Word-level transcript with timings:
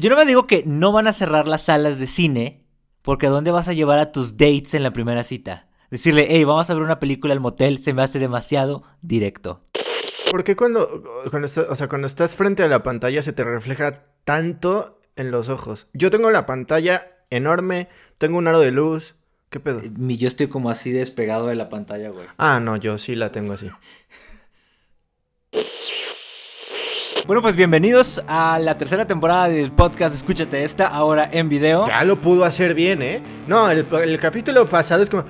Yo 0.00 0.10
no 0.10 0.16
me 0.16 0.26
digo 0.26 0.46
que 0.46 0.62
no 0.64 0.92
van 0.92 1.08
a 1.08 1.12
cerrar 1.12 1.48
las 1.48 1.62
salas 1.62 1.98
de 1.98 2.06
cine, 2.06 2.64
porque 3.02 3.26
¿a 3.26 3.30
dónde 3.30 3.50
vas 3.50 3.66
a 3.66 3.72
llevar 3.72 3.98
a 3.98 4.12
tus 4.12 4.36
dates 4.36 4.74
en 4.74 4.84
la 4.84 4.92
primera 4.92 5.24
cita? 5.24 5.66
Decirle, 5.90 6.28
hey, 6.30 6.44
vamos 6.44 6.70
a 6.70 6.74
ver 6.74 6.84
una 6.84 7.00
película 7.00 7.34
al 7.34 7.40
motel, 7.40 7.78
se 7.78 7.92
me 7.92 8.02
hace 8.02 8.20
demasiado 8.20 8.84
directo. 9.02 9.64
¿Por 10.30 10.44
qué 10.44 10.54
cuando, 10.54 11.02
cuando, 11.30 11.46
estás, 11.46 11.66
o 11.68 11.74
sea, 11.74 11.88
cuando 11.88 12.06
estás 12.06 12.36
frente 12.36 12.62
a 12.62 12.68
la 12.68 12.84
pantalla 12.84 13.22
se 13.22 13.32
te 13.32 13.42
refleja 13.42 14.04
tanto 14.22 15.00
en 15.16 15.32
los 15.32 15.48
ojos? 15.48 15.88
Yo 15.94 16.12
tengo 16.12 16.30
la 16.30 16.46
pantalla 16.46 17.16
enorme, 17.30 17.88
tengo 18.18 18.38
un 18.38 18.46
aro 18.46 18.60
de 18.60 18.70
luz. 18.70 19.16
¿Qué 19.50 19.58
pedo? 19.58 19.80
Yo 19.82 20.28
estoy 20.28 20.46
como 20.46 20.70
así 20.70 20.92
despegado 20.92 21.48
de 21.48 21.56
la 21.56 21.68
pantalla, 21.68 22.10
güey. 22.10 22.28
Ah, 22.36 22.60
no, 22.60 22.76
yo 22.76 22.98
sí 22.98 23.16
la 23.16 23.32
tengo 23.32 23.54
así. 23.54 23.68
Bueno, 27.28 27.42
pues 27.42 27.56
bienvenidos 27.56 28.22
a 28.26 28.58
la 28.58 28.78
tercera 28.78 29.06
temporada 29.06 29.50
del 29.50 29.70
podcast 29.70 30.16
Escúchate 30.16 30.64
esta, 30.64 30.86
ahora 30.86 31.28
en 31.30 31.50
video. 31.50 31.86
Ya 31.86 32.02
lo 32.02 32.18
pudo 32.22 32.42
hacer 32.42 32.72
bien, 32.72 33.02
¿eh? 33.02 33.22
No, 33.46 33.70
el, 33.70 33.86
el 34.02 34.18
capítulo 34.18 34.64
pasado 34.64 35.02
es 35.02 35.10
como... 35.10 35.26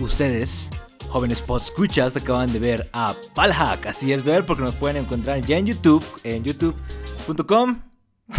Ustedes, 0.00 0.70
jóvenes 1.10 1.44
escuchas 1.60 2.16
acaban 2.16 2.50
de 2.50 2.58
ver 2.58 2.88
a 2.94 3.14
Palhack. 3.34 3.88
Así 3.88 4.10
es 4.10 4.24
ver 4.24 4.46
porque 4.46 4.62
nos 4.62 4.74
pueden 4.74 4.96
encontrar 4.96 5.42
ya 5.42 5.58
en 5.58 5.66
YouTube, 5.66 6.02
en 6.22 6.42
youtube.com. 6.44 7.82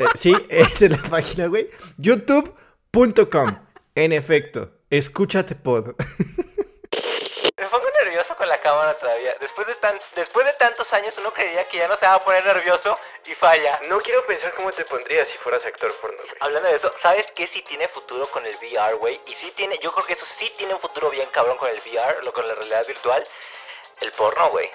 Eh, 0.00 0.04
sí, 0.14 0.32
esa 0.48 0.84
es 0.84 0.90
la 0.92 1.02
página, 1.02 1.48
güey. 1.48 1.68
youtube.com. 1.96 3.56
En 3.96 4.12
efecto, 4.12 4.70
escúchate 4.88 5.56
pod. 5.56 5.96
cámara 8.68 8.94
todavía. 8.98 9.34
Después 9.40 9.66
de, 9.66 9.74
tan, 9.76 9.98
después 10.14 10.44
de 10.44 10.52
tantos 10.54 10.92
años 10.92 11.16
uno 11.16 11.32
creía 11.32 11.66
que 11.68 11.78
ya 11.78 11.88
no 11.88 11.96
se 11.96 12.06
va 12.06 12.14
a 12.14 12.24
poner 12.24 12.44
nervioso 12.44 12.98
y 13.24 13.34
falla. 13.34 13.80
No 13.84 13.98
quiero 14.00 14.26
pensar 14.26 14.52
cómo 14.52 14.72
te 14.72 14.84
pondrías 14.84 15.26
si 15.28 15.38
fueras 15.38 15.64
actor 15.64 15.94
porno, 15.96 16.22
Hablando 16.40 16.68
de 16.68 16.76
eso, 16.76 16.92
¿sabes 17.00 17.26
qué 17.32 17.46
sí 17.46 17.62
tiene 17.62 17.88
futuro 17.88 18.30
con 18.30 18.44
el 18.44 18.54
VR, 18.56 18.94
güey? 18.94 19.20
Y 19.26 19.34
sí 19.34 19.52
tiene, 19.52 19.78
yo 19.78 19.90
creo 19.92 20.04
que 20.04 20.12
eso 20.12 20.26
sí 20.26 20.52
tiene 20.58 20.74
un 20.74 20.80
futuro 20.80 21.08
bien 21.08 21.30
cabrón 21.30 21.56
con 21.56 21.70
el 21.70 21.80
VR, 21.80 22.22
lo 22.24 22.32
con 22.34 22.46
la 22.46 22.54
realidad 22.54 22.86
virtual. 22.86 23.26
El 24.00 24.12
porno, 24.12 24.50
güey. 24.50 24.70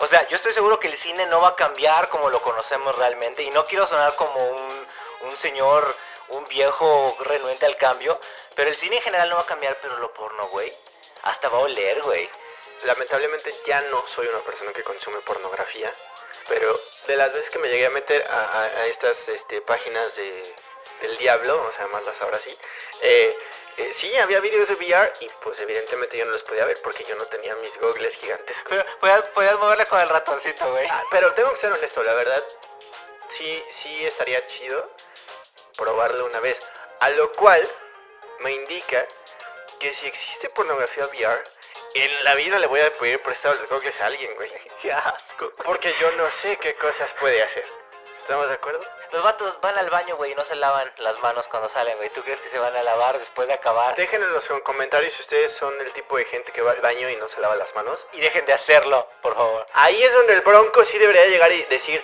O 0.00 0.06
sea, 0.06 0.26
yo 0.28 0.36
estoy 0.36 0.54
seguro 0.54 0.80
que 0.80 0.88
el 0.88 0.96
cine 0.98 1.26
no 1.26 1.40
va 1.42 1.48
a 1.48 1.56
cambiar 1.56 2.08
como 2.08 2.30
lo 2.30 2.40
conocemos 2.40 2.94
realmente. 2.96 3.42
Y 3.42 3.50
no 3.50 3.66
quiero 3.66 3.86
sonar 3.86 4.16
como 4.16 4.50
un, 4.50 4.86
un 5.28 5.36
señor, 5.36 5.94
un 6.28 6.46
viejo 6.48 7.16
renuente 7.20 7.66
al 7.66 7.76
cambio. 7.76 8.18
Pero 8.54 8.70
el 8.70 8.76
cine 8.76 8.96
en 8.96 9.02
general 9.02 9.28
no 9.28 9.36
va 9.36 9.42
a 9.42 9.46
cambiar, 9.46 9.76
pero 9.82 9.98
lo 9.98 10.12
porno, 10.14 10.48
güey. 10.48 10.72
Hasta 11.22 11.50
va 11.50 11.58
a 11.58 11.60
oler, 11.60 12.02
güey 12.02 12.28
lamentablemente 12.84 13.54
ya 13.64 13.80
no 13.82 14.06
soy 14.08 14.26
una 14.28 14.40
persona 14.40 14.72
que 14.72 14.82
consume 14.82 15.20
pornografía, 15.20 15.92
pero 16.48 16.80
de 17.06 17.16
las 17.16 17.32
veces 17.32 17.50
que 17.50 17.58
me 17.58 17.68
llegué 17.68 17.86
a 17.86 17.90
meter 17.90 18.22
a, 18.28 18.86
estas 18.86 19.28
este, 19.28 19.60
páginas 19.62 20.14
de, 20.16 20.54
del 21.00 21.16
diablo, 21.18 21.58
vamos 21.58 21.76
a 21.78 21.82
llamarlas 21.82 22.20
ahora 22.20 22.38
sí, 22.40 22.56
eh, 23.00 23.36
eh, 23.78 23.92
sí, 23.92 24.16
había 24.16 24.40
vídeos 24.40 24.68
de 24.68 24.74
VR 24.74 25.12
y 25.20 25.28
pues 25.42 25.60
evidentemente 25.60 26.16
yo 26.16 26.24
no 26.24 26.32
los 26.32 26.42
podía 26.44 26.64
ver 26.64 26.80
porque 26.80 27.04
yo 27.04 27.14
no 27.16 27.26
tenía 27.26 27.54
mis 27.56 27.76
gogles 27.78 28.16
gigantes. 28.16 28.56
Pero 28.68 28.84
podías, 29.32 29.58
moverle 29.58 29.84
con 29.86 30.00
el 30.00 30.08
ratoncito, 30.08 30.70
güey. 30.70 30.86
Ah, 30.90 31.02
pero 31.10 31.34
tengo 31.34 31.50
que 31.52 31.58
ser 31.58 31.72
honesto, 31.72 32.02
la 32.02 32.14
verdad, 32.14 32.42
sí, 33.28 33.62
sí 33.68 34.06
estaría 34.06 34.46
chido 34.46 34.90
probarlo 35.76 36.24
una 36.24 36.40
vez. 36.40 36.58
A 37.00 37.10
lo 37.10 37.32
cual 37.32 37.68
me 38.40 38.52
indica 38.52 39.06
que 39.78 39.92
si 39.94 40.06
existe 40.06 40.48
pornografía 40.50 41.06
VR, 41.08 41.44
en 42.00 42.24
la 42.24 42.34
vida 42.34 42.58
le 42.58 42.66
voy 42.66 42.80
a 42.80 42.96
pedir 42.98 43.20
prestado 43.22 43.54
los 43.54 43.68
gogles 43.68 43.98
a 44.00 44.06
alguien, 44.06 44.34
güey. 44.34 44.50
Qué 44.82 44.92
asco. 44.92 45.52
Porque 45.64 45.94
yo 46.00 46.10
no 46.12 46.30
sé 46.32 46.56
qué 46.58 46.74
cosas 46.74 47.10
puede 47.20 47.42
hacer. 47.42 47.64
¿Estamos 48.18 48.48
de 48.48 48.54
acuerdo? 48.54 48.84
Los 49.12 49.22
vatos 49.22 49.60
van 49.60 49.78
al 49.78 49.88
baño, 49.88 50.16
güey, 50.16 50.32
y 50.32 50.34
no 50.34 50.44
se 50.46 50.56
lavan 50.56 50.92
las 50.98 51.16
manos 51.20 51.46
cuando 51.48 51.68
salen, 51.68 51.96
güey. 51.96 52.10
¿Tú 52.10 52.22
crees 52.24 52.40
que 52.40 52.48
se 52.48 52.58
van 52.58 52.74
a 52.74 52.82
lavar 52.82 53.18
después 53.20 53.46
de 53.46 53.54
acabar? 53.54 53.94
Déjenme 53.94 54.26
en 54.26 54.32
los 54.32 54.48
comentarios 54.64 55.12
si 55.14 55.22
ustedes 55.22 55.52
son 55.52 55.80
el 55.80 55.92
tipo 55.92 56.16
de 56.16 56.24
gente 56.24 56.50
que 56.50 56.60
va 56.60 56.72
al 56.72 56.80
baño 56.80 57.08
y 57.08 57.16
no 57.16 57.28
se 57.28 57.40
lava 57.40 57.54
las 57.54 57.72
manos. 57.76 58.04
Y 58.12 58.20
dejen 58.20 58.44
de 58.46 58.52
hacerlo, 58.52 59.08
por 59.22 59.34
favor. 59.36 59.64
Ahí 59.74 60.02
es 60.02 60.12
donde 60.12 60.34
el 60.34 60.40
bronco 60.40 60.84
sí 60.84 60.98
debería 60.98 61.26
llegar 61.26 61.52
y 61.52 61.62
decir, 61.64 62.02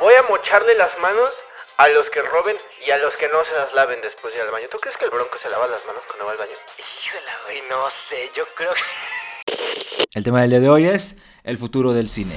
voy 0.00 0.14
a 0.14 0.22
mocharle 0.24 0.74
las 0.74 0.98
manos 0.98 1.43
a 1.76 1.88
los 1.88 2.08
que 2.10 2.22
roben 2.22 2.56
y 2.86 2.90
a 2.90 2.98
los 2.98 3.16
que 3.16 3.28
no 3.28 3.44
se 3.44 3.52
las 3.52 3.72
laven 3.74 4.00
después 4.00 4.32
de 4.32 4.40
ir 4.40 4.46
al 4.46 4.52
baño. 4.52 4.66
¿Tú 4.70 4.78
crees 4.78 4.96
que 4.96 5.06
el 5.06 5.10
bronco 5.10 5.36
se 5.38 5.48
lava 5.48 5.66
las 5.66 5.84
manos 5.86 6.02
cuando 6.06 6.26
va 6.26 6.32
al 6.32 6.38
baño? 6.38 6.52
Híjole, 6.78 7.30
güey, 7.44 7.62
no 7.68 7.88
sé, 8.08 8.30
yo 8.34 8.44
creo 8.54 8.72
que... 8.74 10.08
El 10.14 10.24
tema 10.24 10.42
del 10.42 10.50
día 10.50 10.60
de 10.60 10.68
hoy 10.68 10.86
es 10.86 11.16
el 11.42 11.58
futuro 11.58 11.92
del 11.92 12.08
cine. 12.08 12.34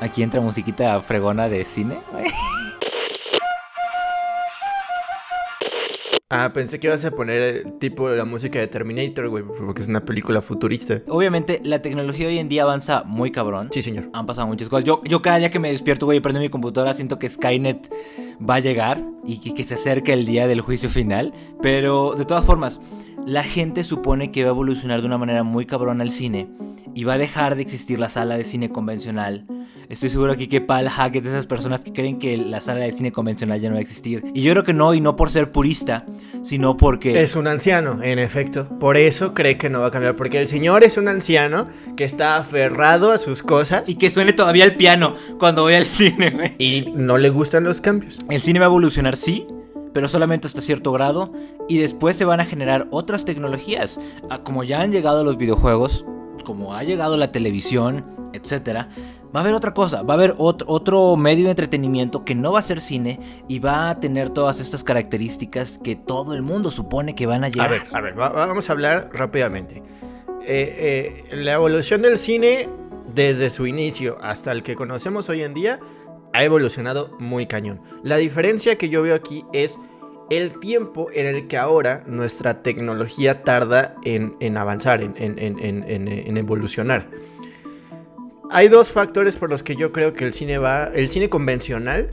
Aquí 0.00 0.22
entra 0.22 0.40
musiquita 0.40 1.00
fregona 1.00 1.48
de 1.48 1.64
cine. 1.64 2.02
Ah, 6.30 6.52
pensé 6.52 6.78
que 6.78 6.88
ibas 6.88 7.02
a 7.06 7.10
poner 7.10 7.42
eh, 7.42 7.64
tipo 7.78 8.10
la 8.10 8.26
música 8.26 8.58
de 8.58 8.66
Terminator, 8.66 9.30
güey, 9.30 9.42
porque 9.42 9.80
es 9.80 9.88
una 9.88 10.04
película 10.04 10.42
futurista. 10.42 11.00
Obviamente, 11.08 11.58
la 11.64 11.80
tecnología 11.80 12.28
hoy 12.28 12.38
en 12.38 12.50
día 12.50 12.64
avanza 12.64 13.02
muy 13.04 13.30
cabrón. 13.30 13.70
Sí, 13.72 13.80
señor. 13.80 14.10
Han 14.12 14.26
pasado 14.26 14.46
muchas 14.46 14.68
cosas. 14.68 14.84
Yo, 14.84 15.00
yo 15.04 15.22
cada 15.22 15.38
día 15.38 15.50
que 15.50 15.58
me 15.58 15.70
despierto, 15.70 16.04
güey, 16.04 16.18
y 16.18 16.20
prendo 16.20 16.40
mi 16.40 16.50
computadora, 16.50 16.92
siento 16.92 17.18
que 17.18 17.30
Skynet 17.30 17.90
va 18.46 18.56
a 18.56 18.60
llegar 18.60 19.00
y 19.24 19.40
que, 19.40 19.54
que 19.54 19.64
se 19.64 19.72
acerca 19.72 20.12
el 20.12 20.26
día 20.26 20.46
del 20.46 20.60
juicio 20.60 20.90
final. 20.90 21.32
Pero, 21.62 22.12
de 22.14 22.26
todas 22.26 22.44
formas, 22.44 22.78
la 23.28 23.44
gente 23.44 23.84
supone 23.84 24.32
que 24.32 24.42
va 24.42 24.50
a 24.50 24.52
evolucionar 24.52 25.02
de 25.02 25.06
una 25.06 25.18
manera 25.18 25.42
muy 25.42 25.66
cabrona 25.66 26.02
el 26.02 26.10
cine 26.10 26.48
y 26.94 27.04
va 27.04 27.14
a 27.14 27.18
dejar 27.18 27.56
de 27.56 27.62
existir 27.62 28.00
la 28.00 28.08
sala 28.08 28.38
de 28.38 28.44
cine 28.44 28.70
convencional. 28.70 29.44
Estoy 29.90 30.08
seguro 30.08 30.32
aquí 30.32 30.48
que 30.48 30.62
Paul 30.62 30.88
Hack 30.88 31.16
es 31.16 31.24
de 31.24 31.30
esas 31.30 31.46
personas 31.46 31.84
que 31.84 31.92
creen 31.92 32.18
que 32.18 32.38
la 32.38 32.62
sala 32.62 32.80
de 32.80 32.92
cine 32.92 33.12
convencional 33.12 33.60
ya 33.60 33.68
no 33.68 33.74
va 33.74 33.80
a 33.80 33.82
existir. 33.82 34.24
Y 34.32 34.40
yo 34.40 34.52
creo 34.52 34.64
que 34.64 34.72
no, 34.72 34.94
y 34.94 35.02
no 35.02 35.14
por 35.14 35.30
ser 35.30 35.52
purista, 35.52 36.06
sino 36.42 36.78
porque... 36.78 37.22
Es 37.22 37.36
un 37.36 37.46
anciano, 37.46 38.02
en 38.02 38.18
efecto. 38.18 38.66
Por 38.78 38.96
eso 38.96 39.34
cree 39.34 39.58
que 39.58 39.68
no 39.68 39.80
va 39.80 39.88
a 39.88 39.90
cambiar. 39.90 40.16
Porque 40.16 40.40
el 40.40 40.46
señor 40.46 40.82
es 40.82 40.96
un 40.96 41.08
anciano 41.08 41.68
que 41.96 42.04
está 42.04 42.36
aferrado 42.36 43.12
a 43.12 43.18
sus 43.18 43.42
cosas. 43.42 43.88
Y 43.88 43.96
que 43.96 44.10
suene 44.10 44.32
todavía 44.32 44.64
el 44.64 44.76
piano 44.76 45.14
cuando 45.38 45.62
voy 45.62 45.74
al 45.74 45.84
cine, 45.86 46.30
güey. 46.30 46.54
Y 46.58 46.92
no 46.94 47.16
le 47.18 47.30
gustan 47.30 47.64
los 47.64 47.80
cambios. 47.80 48.18
El 48.30 48.40
cine 48.40 48.58
va 48.58 48.66
a 48.66 48.68
evolucionar, 48.68 49.16
sí, 49.16 49.46
pero 49.92 50.08
solamente 50.08 50.46
hasta 50.46 50.60
cierto 50.60 50.92
grado 50.92 51.32
y 51.68 51.78
después 51.78 52.16
se 52.16 52.24
van 52.24 52.40
a 52.40 52.44
generar 52.44 52.88
otras 52.90 53.24
tecnologías, 53.24 54.00
como 54.44 54.64
ya 54.64 54.80
han 54.80 54.92
llegado 54.92 55.24
los 55.24 55.36
videojuegos, 55.36 56.04
como 56.44 56.74
ha 56.74 56.82
llegado 56.82 57.16
la 57.16 57.32
televisión, 57.32 58.04
etcétera. 58.32 58.88
Va 59.34 59.40
a 59.40 59.42
haber 59.42 59.52
otra 59.52 59.74
cosa, 59.74 60.02
va 60.02 60.14
a 60.14 60.16
haber 60.16 60.34
otro, 60.38 61.16
medio 61.16 61.44
de 61.44 61.50
entretenimiento 61.50 62.24
que 62.24 62.34
no 62.34 62.52
va 62.52 62.60
a 62.60 62.62
ser 62.62 62.80
cine 62.80 63.20
y 63.46 63.58
va 63.58 63.90
a 63.90 64.00
tener 64.00 64.30
todas 64.30 64.58
estas 64.58 64.82
características 64.82 65.76
que 65.76 65.96
todo 65.96 66.32
el 66.32 66.40
mundo 66.40 66.70
supone 66.70 67.14
que 67.14 67.26
van 67.26 67.44
a 67.44 67.48
llegar. 67.48 67.66
A 67.66 67.70
ver, 67.70 67.82
a 67.92 68.00
ver, 68.00 68.14
vamos 68.14 68.70
a 68.70 68.72
hablar 68.72 69.10
rápidamente. 69.12 69.82
Eh, 70.46 71.24
eh, 71.30 71.36
la 71.36 71.52
evolución 71.52 72.00
del 72.00 72.16
cine 72.16 72.70
desde 73.14 73.50
su 73.50 73.66
inicio 73.66 74.16
hasta 74.22 74.50
el 74.52 74.62
que 74.62 74.76
conocemos 74.76 75.28
hoy 75.28 75.42
en 75.42 75.52
día 75.52 75.78
ha 76.32 76.44
evolucionado 76.44 77.16
muy 77.18 77.46
cañón. 77.46 77.80
La 78.02 78.16
diferencia 78.16 78.76
que 78.76 78.88
yo 78.88 79.02
veo 79.02 79.14
aquí 79.14 79.44
es 79.52 79.78
el 80.30 80.58
tiempo 80.60 81.08
en 81.12 81.26
el 81.26 81.48
que 81.48 81.56
ahora 81.56 82.04
nuestra 82.06 82.62
tecnología 82.62 83.42
tarda 83.42 83.96
en, 84.04 84.56
avanzar, 84.56 85.02
en, 85.02 86.36
evolucionar. 86.36 87.08
Hay 88.50 88.68
dos 88.68 88.92
factores 88.92 89.36
por 89.36 89.50
los 89.50 89.62
que 89.62 89.76
yo 89.76 89.92
creo 89.92 90.12
que 90.12 90.24
el 90.24 90.32
cine 90.32 90.58
va, 90.58 90.90
el 90.94 91.08
cine 91.08 91.28
convencional 91.28 92.10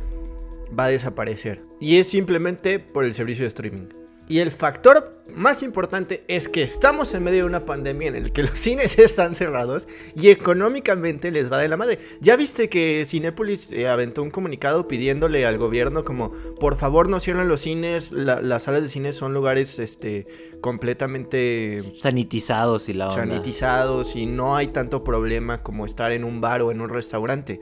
va 0.77 0.85
a 0.85 0.89
desaparecer. 0.89 1.63
Y 1.79 1.97
es 1.97 2.07
simplemente 2.07 2.79
por 2.79 3.05
el 3.05 3.13
servicio 3.13 3.43
de 3.43 3.47
streaming. 3.49 4.04
Y 4.27 4.39
el 4.39 4.51
factor 4.51 5.15
más 5.35 5.63
importante 5.63 6.23
es 6.27 6.49
que 6.49 6.63
estamos 6.63 7.13
en 7.13 7.23
medio 7.23 7.39
de 7.39 7.45
una 7.45 7.65
pandemia 7.65 8.07
en 8.07 8.15
el 8.15 8.31
que 8.31 8.43
los 8.43 8.57
cines 8.57 8.97
están 8.99 9.35
cerrados 9.35 9.87
y 10.15 10.29
económicamente 10.29 11.31
les 11.31 11.51
va 11.51 11.57
de 11.57 11.67
la 11.67 11.77
madre. 11.77 11.99
Ya 12.21 12.35
viste 12.35 12.69
que 12.69 13.05
Cinépolis 13.05 13.71
eh, 13.71 13.87
aventó 13.87 14.23
un 14.23 14.31
comunicado 14.31 14.87
pidiéndole 14.87 15.45
al 15.45 15.57
gobierno 15.57 16.03
como 16.03 16.31
por 16.59 16.75
favor 16.75 17.09
no 17.09 17.19
cierren 17.19 17.47
los 17.47 17.61
cines, 17.61 18.11
las 18.11 18.63
salas 18.63 18.81
de 18.81 18.89
cines 18.89 19.15
son 19.15 19.33
lugares 19.33 19.79
este 19.79 20.25
completamente 20.61 21.79
sanitizados 21.95 22.89
y 22.89 22.93
la 22.93 23.11
sanitizados 23.11 24.15
y 24.15 24.25
no 24.25 24.55
hay 24.55 24.67
tanto 24.67 25.03
problema 25.03 25.61
como 25.61 25.85
estar 25.85 26.11
en 26.11 26.23
un 26.23 26.41
bar 26.41 26.61
o 26.61 26.71
en 26.71 26.81
un 26.81 26.89
restaurante 26.89 27.59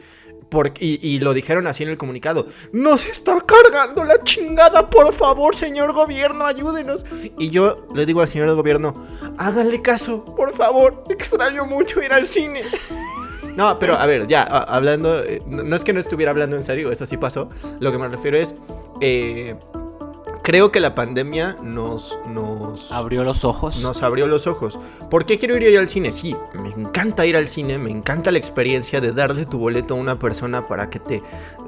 y, 0.79 1.19
lo 1.19 1.33
dijeron 1.33 1.67
así 1.67 1.83
en 1.83 1.89
el 1.89 1.97
comunicado. 1.97 2.47
Nos 2.71 3.05
está 3.05 3.35
cargando 3.41 4.03
la 4.03 4.23
chingada, 4.23 4.89
por 4.89 5.13
favor, 5.13 5.55
señor 5.55 5.93
gobierno, 5.93 6.45
ayúdenos. 6.45 7.05
Y 7.37 7.49
yo 7.49 7.87
le 7.93 8.05
digo 8.05 8.21
al 8.21 8.27
señor 8.27 8.53
gobierno, 8.55 8.95
háganle 9.37 9.81
caso, 9.81 10.23
por 10.23 10.53
favor, 10.53 11.03
extraño 11.09 11.65
mucho 11.65 12.01
ir 12.01 12.13
al 12.13 12.27
cine. 12.27 12.63
No, 13.55 13.77
pero 13.77 13.93
a 13.93 14.07
ver, 14.07 14.25
ya, 14.27 14.41
hablando, 14.41 15.23
eh, 15.23 15.39
no 15.45 15.75
es 15.75 15.83
que 15.83 15.93
no 15.93 15.99
estuviera 15.99 16.31
hablando 16.31 16.55
en 16.55 16.63
serio, 16.63 16.91
eso 16.91 17.05
sí 17.05 17.17
pasó. 17.17 17.49
Lo 17.79 17.91
que 17.91 17.99
me 17.99 18.07
refiero 18.07 18.35
es, 18.35 18.55
eh, 18.99 19.55
creo 20.43 20.71
que 20.71 20.79
la 20.79 20.93
pandemia 20.93 21.55
nos, 21.63 22.19
nos 22.27 22.91
abrió 22.91 23.23
los 23.23 23.45
ojos. 23.45 23.81
Nos 23.81 24.03
abrió 24.03 24.27
los 24.27 24.45
ojos. 24.45 24.77
¿Por 25.09 25.25
qué 25.25 25.39
quiero 25.39 25.57
ir 25.57 25.79
al 25.79 25.87
cine? 25.87 26.11
Sí, 26.11 26.35
me 26.53 26.69
encanta 26.69 27.25
ir 27.25 27.35
al 27.35 27.47
cine, 27.47 27.79
me 27.79 27.89
encanta 27.89 28.31
la 28.31 28.37
experiencia 28.37 29.01
de 29.01 29.13
darle 29.13 29.45
tu 29.45 29.57
boleto 29.57 29.95
a 29.95 29.97
una 29.97 30.19
persona 30.19 30.67
para 30.67 30.89
que 30.89 30.99
te 30.99 31.23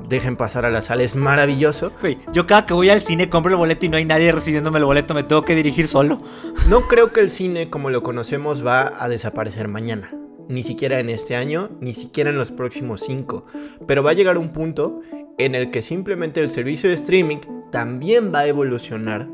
dejen 0.08 0.36
pasar 0.36 0.66
a 0.66 0.70
la 0.70 0.82
sala. 0.82 1.04
Es 1.04 1.16
maravilloso. 1.16 1.92
yo 2.32 2.46
cada 2.46 2.66
que 2.66 2.74
voy 2.74 2.90
al 2.90 3.02
cine 3.02 3.30
compro 3.30 3.52
el 3.52 3.58
boleto 3.58 3.86
y 3.86 3.90
no 3.90 3.98
hay 3.98 4.06
nadie 4.06 4.32
recibiéndome 4.32 4.78
el 4.80 4.86
boleto, 4.86 5.14
me 5.14 5.24
tengo 5.24 5.44
que 5.44 5.56
dirigir 5.56 5.88
solo. 5.88 6.22
No 6.70 6.82
creo 6.82 7.12
que 7.12 7.22
el 7.22 7.30
cine 7.30 7.70
como 7.70 7.90
lo 7.90 8.04
conocemos 8.04 8.66
va 8.66 8.92
a 9.02 9.10
desaparecer 9.10 9.68
mañana 9.68 10.12
ni 10.48 10.62
siquiera 10.62 11.00
en 11.00 11.10
este 11.10 11.36
año, 11.36 11.72
ni 11.80 11.94
siquiera 11.94 12.30
en 12.30 12.38
los 12.38 12.52
próximos 12.52 13.02
cinco. 13.02 13.46
Pero 13.88 14.04
va 14.04 14.12
a 14.12 14.14
llegar 14.14 14.38
un 14.38 14.50
punto 14.50 15.02
en 15.40 15.56
el 15.56 15.72
que 15.72 15.82
simplemente 15.82 16.40
el 16.40 16.52
servicio 16.52 16.88
de 16.88 16.96
streaming 16.96 17.40
también 17.72 18.34
va 18.34 18.40
a 18.40 18.48
evolucionar 18.48 19.28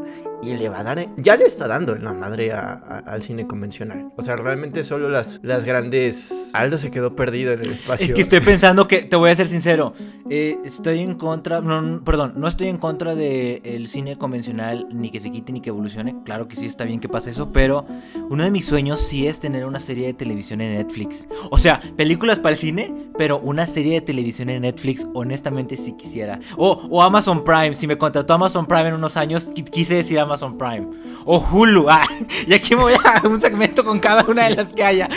y 0.44 0.54
le 0.54 0.70
va 0.70 0.80
a 0.80 0.84
dar, 0.84 1.08
ya 1.18 1.36
le 1.36 1.46
está 1.46 1.68
dando 1.68 1.96
en 1.96 2.04
la 2.04 2.14
madre 2.14 2.52
al 2.52 3.22
cine 3.22 3.48
convencional. 3.48 4.12
O 4.18 4.24
sea, 4.24 4.36
realmente 4.36 4.84
solo 4.84 5.10
las, 5.10 5.40
las 5.44 5.64
grandes... 5.64 6.52
Aldo 6.54 6.78
se 6.78 6.92
quedó 6.92 7.16
perdido 7.16 7.54
en 7.54 7.62
el 7.62 7.72
espacio. 7.72 8.08
Es 8.08 8.14
que 8.14 8.22
estoy 8.22 8.42
pensando 8.42 8.88
que, 8.88 9.04
te 9.04 9.16
voy 9.16 9.30
a 9.30 9.36
ser 9.36 9.48
sincero, 9.48 9.94
eh, 10.30 10.58
estoy 10.66 11.00
en 11.00 11.16
contra, 11.16 11.62
no, 11.62 12.04
perdón, 12.04 12.34
no 12.38 12.48
estoy 12.48 12.68
en 12.68 12.78
contra 12.78 13.16
del 13.16 13.88
cine 13.88 14.18
convencional, 14.18 14.88
ni 14.92 15.12
que 15.12 15.20
se 15.20 15.32
quite 15.32 15.52
ni 15.52 15.62
que 15.62 15.70
evolucione. 15.70 16.16
Claro 16.26 16.48
que 16.48 16.56
sí 16.56 16.66
está 16.66 16.86
bien 16.86 17.00
que 17.00 17.10
pase 17.10 17.32
eso, 17.32 17.52
pero 17.54 17.86
uno 18.30 18.44
de 18.44 18.52
mis 18.52 18.66
sueños 18.66 19.02
sí 19.02 19.28
es 19.28 19.40
tener 19.40 19.66
una 19.66 19.80
serie 19.80 20.08
de 20.08 20.14
televisión 20.14 20.62
en 20.62 20.76
Netflix. 20.78 21.28
O 21.50 21.58
sea, 21.58 21.82
películas 21.96 22.40
para 22.40 22.54
el 22.54 22.60
cine, 22.60 23.12
pero 23.18 23.40
una 23.40 23.68
serie 23.68 23.96
de 23.96 24.02
televisión 24.02 24.50
en 24.50 24.64
Netflix, 24.64 25.08
honestamente 25.14 25.76
sí 25.76 25.94
quisiera. 25.94 26.40
O, 26.58 26.88
o 26.90 27.02
Amazon 27.02 27.44
Prime, 27.44 27.76
si 27.76 27.88
me 27.88 27.98
contrató 27.98 28.34
Amazon 28.34 28.66
Prime 28.66 28.90
en 28.90 28.96
unos 28.96 29.18
años, 29.18 29.48
quise 29.72 29.96
decir 29.96 30.20
Amazon 30.20 30.31
Prime. 30.58 30.88
O 31.26 31.40
Hulu. 31.40 31.88
Ah, 31.90 32.08
y 32.48 32.54
aquí 32.54 32.76
me 32.76 32.84
voy 32.84 32.94
a 32.94 33.28
un 33.28 33.40
segmento 33.40 33.84
con 33.84 34.00
cada 34.00 34.24
una 34.26 34.48
de 34.48 34.56
las 34.56 34.74
que 34.74 34.84
haya. 34.84 35.10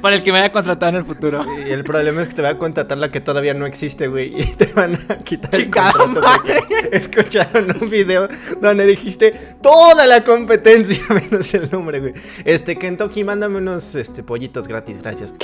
Para 0.00 0.16
el 0.16 0.22
que 0.22 0.32
me 0.32 0.38
haya 0.38 0.52
contratado 0.52 0.90
en 0.90 0.96
el 0.96 1.04
futuro. 1.04 1.44
Y 1.66 1.70
el 1.70 1.84
problema 1.84 2.22
es 2.22 2.28
que 2.28 2.34
te 2.34 2.42
voy 2.42 2.50
a 2.50 2.58
contratar 2.58 2.98
la 2.98 3.10
que 3.10 3.20
todavía 3.20 3.54
no 3.54 3.66
existe, 3.66 4.08
güey. 4.08 4.40
Y 4.40 4.44
te 4.54 4.66
van 4.66 4.98
a 5.08 5.18
quitar 5.18 5.54
el 5.54 5.70
contrato 5.70 6.20
madre. 6.20 6.62
escucharon 6.92 7.76
un 7.80 7.90
video 7.90 8.28
donde 8.60 8.86
dijiste 8.86 9.32
toda 9.62 10.06
la 10.06 10.24
competencia 10.24 11.02
menos 11.08 11.52
el 11.54 11.70
nombre, 11.70 12.00
güey. 12.00 12.14
Este, 12.44 12.76
Kentucky, 12.76 13.24
mándame 13.24 13.58
unos 13.58 13.94
este, 13.94 14.22
pollitos 14.22 14.68
gratis, 14.68 15.00
gracias. 15.02 15.34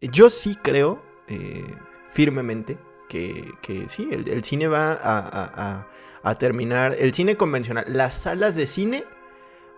Yo 0.00 0.30
sí 0.30 0.56
creo 0.62 1.02
eh, 1.28 1.64
firmemente 2.08 2.78
que, 3.08 3.52
que 3.62 3.88
sí, 3.88 4.08
el, 4.10 4.44
cine 4.44 4.68
va 4.68 4.92
a, 4.92 5.86
a 6.22 6.34
terminar, 6.38 6.96
el 6.98 7.12
cine 7.14 7.36
convencional, 7.36 7.84
las 7.88 8.14
salas 8.14 8.56
de 8.56 8.66
cine 8.66 9.04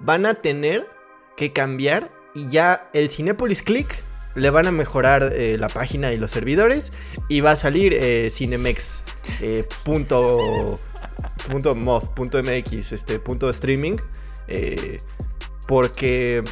van 0.00 0.26
a 0.26 0.34
tener 0.34 0.88
que 1.36 1.52
cambiar 1.52 2.10
y 2.34 2.48
ya 2.48 2.88
el 2.92 3.10
Cinepolis 3.10 3.62
Click 3.62 4.04
le 4.34 4.50
van 4.50 4.66
a 4.66 4.70
mejorar 4.70 5.32
eh, 5.32 5.56
la 5.58 5.68
página 5.68 6.12
y 6.12 6.18
los 6.18 6.30
servidores 6.30 6.92
y 7.28 7.40
va 7.40 7.52
a 7.52 7.56
salir 7.56 7.94
eh, 7.94 8.28
eh, 9.40 9.64
punto, 9.82 10.78
punto 11.48 11.74
punto 12.14 12.42
mx, 12.42 12.92
este 12.92 13.18
punto 13.18 13.48
streaming 13.50 13.96
porque 15.66 16.44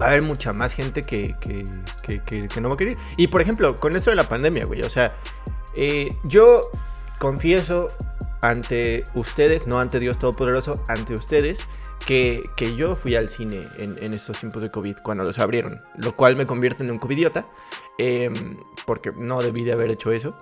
va 0.00 0.06
a 0.06 0.08
haber 0.10 0.22
mucha 0.22 0.52
más 0.52 0.72
gente 0.72 1.02
que, 1.02 1.34
que, 1.40 2.20
que, 2.24 2.60
no 2.60 2.68
va 2.68 2.76
a 2.76 2.78
querer. 2.78 2.96
Y 3.18 3.26
por 3.26 3.42
ejemplo, 3.42 3.76
con 3.76 3.94
esto 3.94 4.08
de 4.08 4.16
la 4.16 4.26
pandemia, 4.26 4.64
güey, 4.64 4.82
o 4.82 4.88
sea, 4.88 5.14
yo 6.24 6.70
confieso 7.18 7.90
ante 8.40 9.04
ustedes, 9.14 9.66
no 9.66 9.78
ante 9.78 10.00
Dios 10.00 10.18
Todopoderoso, 10.18 10.82
ante 10.88 11.14
ustedes, 11.14 11.64
que, 12.04 12.42
que 12.56 12.74
yo 12.74 12.96
fui 12.96 13.14
al 13.14 13.28
cine 13.28 13.68
en, 13.78 14.12
estos 14.12 14.38
tiempos 14.38 14.62
de 14.62 14.70
COVID 14.70 14.96
cuando 15.02 15.24
los 15.24 15.38
abrieron, 15.38 15.80
lo 15.96 16.16
cual 16.16 16.36
me 16.36 16.46
convierte 16.46 16.82
en 16.82 16.90
un 16.90 16.98
covidiota, 16.98 17.46
em, 17.98 18.58
porque 18.86 19.12
no 19.16 19.40
debí 19.40 19.62
de 19.64 19.72
haber 19.72 19.90
hecho 19.90 20.12
eso. 20.12 20.36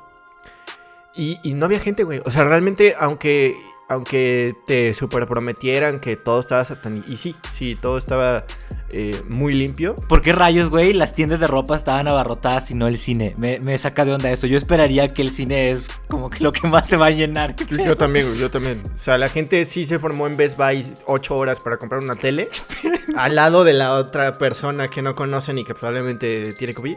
Y, 1.15 1.38
no 1.55 1.67
había 1.67 1.81
gente, 1.81 2.05
güey. 2.05 2.23
O 2.25 2.31
sea, 2.31 2.44
realmente, 2.44 2.94
aunque 2.99 3.61
aunque 3.90 4.54
te 4.66 4.94
super 4.94 5.26
prometieran 5.26 5.98
que 5.98 6.14
todo 6.14 6.38
estaba 6.38 6.64
satanizado. 6.64 7.12
Y 7.12 7.16
sí, 7.16 7.34
sí, 7.52 7.75
todo 7.75 7.98
estaba 7.98 8.44
eh, 8.90 9.20
muy 9.28 9.52
limpio. 9.52 9.96
¿Por 9.96 10.22
qué 10.22 10.32
rayos, 10.32 10.70
güey? 10.70 10.92
Las 10.92 11.12
tiendas 11.12 11.40
de 11.40 11.48
ropa 11.48 11.75
estaban 11.75 12.06
abarrotadas 12.06 12.70
y 12.70 12.75
no 12.75 12.87
el 12.87 12.96
cine. 12.96 13.34
Me, 13.37 13.78
saca 13.78 14.04
de 14.04 14.14
onda 14.14 14.31
eso. 14.31 14.46
Yo 14.46 14.56
esperaría 14.56 15.08
que 15.08 15.22
el 15.22 15.32
cine 15.32 15.72
es 15.72 15.88
como 16.06 16.31
que 16.31 16.38
lo 16.44 16.52
que 16.52 16.69
más 16.69 16.87
se 16.87 16.96
va 16.96 17.06
a 17.06 17.10
llenar. 17.10 17.56
Yo, 17.56 17.96
también, 17.96 18.26
güey, 18.26 18.38
yo 18.38 18.48
también. 18.48 18.81
O 18.94 18.98
sea, 19.00 19.19
la 19.19 19.28
gente 19.28 19.64
sí 19.64 19.84
se 19.84 19.98
formó 19.98 20.28
en 20.28 20.36
Best 20.36 20.56
Buy 20.56 20.84
ocho 21.06 21.34
horas 21.34 21.58
para 21.58 21.76
comprar 21.76 22.00
una 22.00 22.14
tele. 22.14 22.48
al 23.16 23.34
lado 23.34 23.64
de 23.64 23.72
la 23.72 23.94
otra 23.94 24.31
persona 24.34 24.88
que 24.88 25.02
no 25.02 25.16
conocen 25.16 25.58
y 25.58 25.64
que 25.64 25.75
probablemente 25.75 26.52
tiene 26.52 26.75
COVID. 26.75 26.96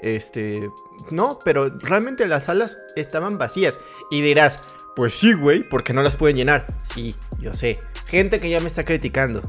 Este, 0.00 0.70
no, 1.10 1.38
pero 1.44 1.70
realmente 1.80 2.26
las 2.26 2.46
salas 2.46 2.78
estaban 2.96 3.36
vacías. 3.36 3.78
Y 4.10 4.22
dirás, 4.22 4.76
pues 4.94 5.14
sí, 5.14 5.32
güey, 5.32 5.68
porque 5.68 5.92
no 5.92 6.02
las 6.02 6.16
pueden 6.16 6.36
llenar. 6.36 6.66
Sí, 6.84 7.16
yo 7.38 7.54
sé. 7.54 7.80
Gente 8.06 8.40
que 8.40 8.50
ya 8.50 8.60
me 8.60 8.66
está 8.66 8.84
criticando. 8.84 9.42